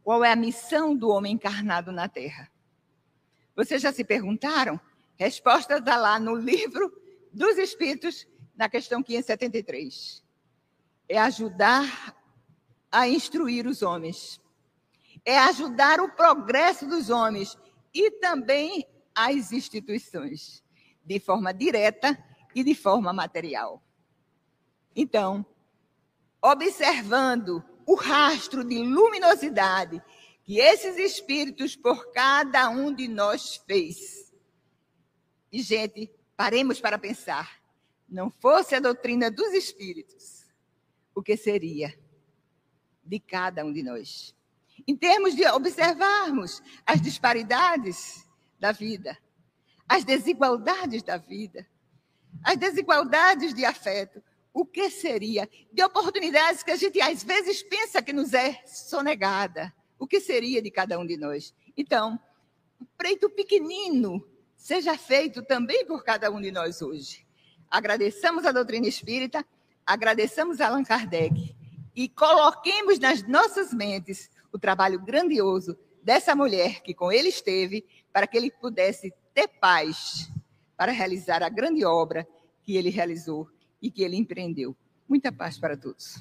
qual 0.03 0.25
é 0.25 0.33
a 0.33 0.37
missão 0.37 0.97
do 0.97 1.11
homem 1.11 1.35
encarnado 1.35 1.93
na 1.93 2.09
Terra? 2.09 2.51
Vocês 3.55 3.83
já 3.83 3.93
se 3.93 4.05
perguntaram? 4.05 4.81
Resposta 5.17 5.79
está 5.79 5.97
lá 5.97 6.19
no 6.19 6.35
livro 6.35 6.93
dos 7.33 7.59
Espíritos, 7.59 8.27
na 8.55 8.69
questão 8.69 9.03
573. 9.03 10.23
É 11.09 11.19
ajudar 11.19 12.15
a 12.91 13.09
instruir 13.09 13.67
os 13.67 13.83
homens. 13.83 14.41
É 15.25 15.39
ajudar 15.39 16.01
o 16.01 16.11
progresso 16.11 16.87
dos 16.87 17.11
homens 17.11 17.59
e 17.93 18.11
também 18.13 18.87
as 19.15 19.53
instituições, 19.53 20.63
de 21.05 21.19
forma 21.19 21.53
direta 21.53 22.17
e 22.55 22.63
de 22.63 22.75
forma 22.75 23.13
material. 23.13 23.83
Então, 24.97 25.45
observando 26.41 27.63
o 27.85 27.95
rastro 27.95 28.65
de 28.65 28.79
luminosidade 28.79 30.03
que 30.43 30.59
esses 30.59 30.97
espíritos 30.97 31.77
por 31.77 32.11
cada 32.13 32.71
um 32.71 32.95
de 32.95 33.07
nós 33.07 33.57
fez. 33.67 34.33
E, 35.53 35.61
gente, 35.61 36.11
paremos 36.35 36.81
para 36.81 36.99
pensar. 36.99 37.61
Não 38.09 38.31
fosse 38.31 38.75
a 38.75 38.81
doutrina 38.81 39.31
dos 39.31 39.53
espíritos, 39.53 40.47
o 41.15 41.23
que 41.23 41.37
seria 41.37 41.99
de 43.05 43.19
cada 43.19 43.65
um 43.65 43.73
de 43.73 43.83
nós? 43.83 44.35
Em 44.87 44.97
termos 44.97 45.35
de 45.35 45.45
observarmos 45.49 46.63
as 46.87 47.01
disparidades 47.03 48.25
da 48.61 48.71
vida, 48.71 49.19
as 49.89 50.05
desigualdades 50.05 51.03
da 51.03 51.17
vida, 51.17 51.67
as 52.45 52.57
desigualdades 52.57 53.53
de 53.53 53.65
afeto, 53.65 54.23
o 54.57 54.65
que 54.65 54.89
seria 54.89 55.47
de 55.71 55.85
oportunidades 55.85 56.63
que 56.63 56.71
a 56.71 56.77
gente 56.77 56.99
às 56.99 57.23
vezes 57.23 57.63
pensa 57.63 58.01
que 58.01 58.11
nos 58.11 58.33
é 58.33 58.63
sonegada? 58.65 59.71
O 59.99 60.07
que 60.07 60.19
seria 60.19 60.63
de 60.63 60.71
cada 60.71 60.99
um 60.99 61.07
de 61.07 61.15
nós? 61.19 61.55
Então, 61.77 62.19
o 62.81 62.87
preito 62.97 63.29
pequenino 63.29 64.27
seja 64.57 64.97
feito 64.97 65.43
também 65.43 65.85
por 65.85 66.03
cada 66.03 66.31
um 66.31 66.41
de 66.41 66.51
nós 66.51 66.81
hoje. 66.81 67.27
Agradeçamos 67.71 68.47
a 68.47 68.53
doutrina 68.53 68.89
espírita, 68.89 69.45
agradeçamos 69.85 70.59
a 70.59 70.69
Allan 70.69 70.85
Kardec 70.85 71.55
e 71.95 72.09
coloquemos 72.09 72.99
nas 72.99 73.29
nossas 73.29 73.75
mentes 73.75 74.31
o 74.51 74.59
trabalho 74.59 74.99
grandioso 75.05 75.77
dessa 76.03 76.35
mulher 76.35 76.81
que 76.81 76.95
com 76.95 77.13
ele 77.13 77.29
esteve, 77.29 77.85
para 78.11 78.27
que 78.27 78.39
ele 78.39 78.51
pudesse 78.51 79.13
ter 79.35 79.49
paz 79.49 80.31
para 80.79 80.93
realizar 80.93 81.43
a 81.43 81.51
grande 81.51 81.85
obra 81.85 82.27
que 82.63 82.75
ele 82.75 82.89
realizou 82.89 83.51
e 83.81 83.91
que 83.91 84.03
ele 84.03 84.17
empreendeu. 84.17 84.77
Muita 85.09 85.31
paz 85.31 85.59
para 85.59 85.77
todos. 85.77 86.21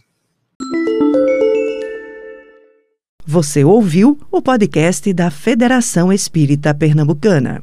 Você 3.26 3.64
ouviu 3.64 4.20
o 4.32 4.42
podcast 4.42 5.12
da 5.12 5.32
Federação 5.32 6.14
Espírita 6.14 6.74
Pernambucana. 6.74 7.62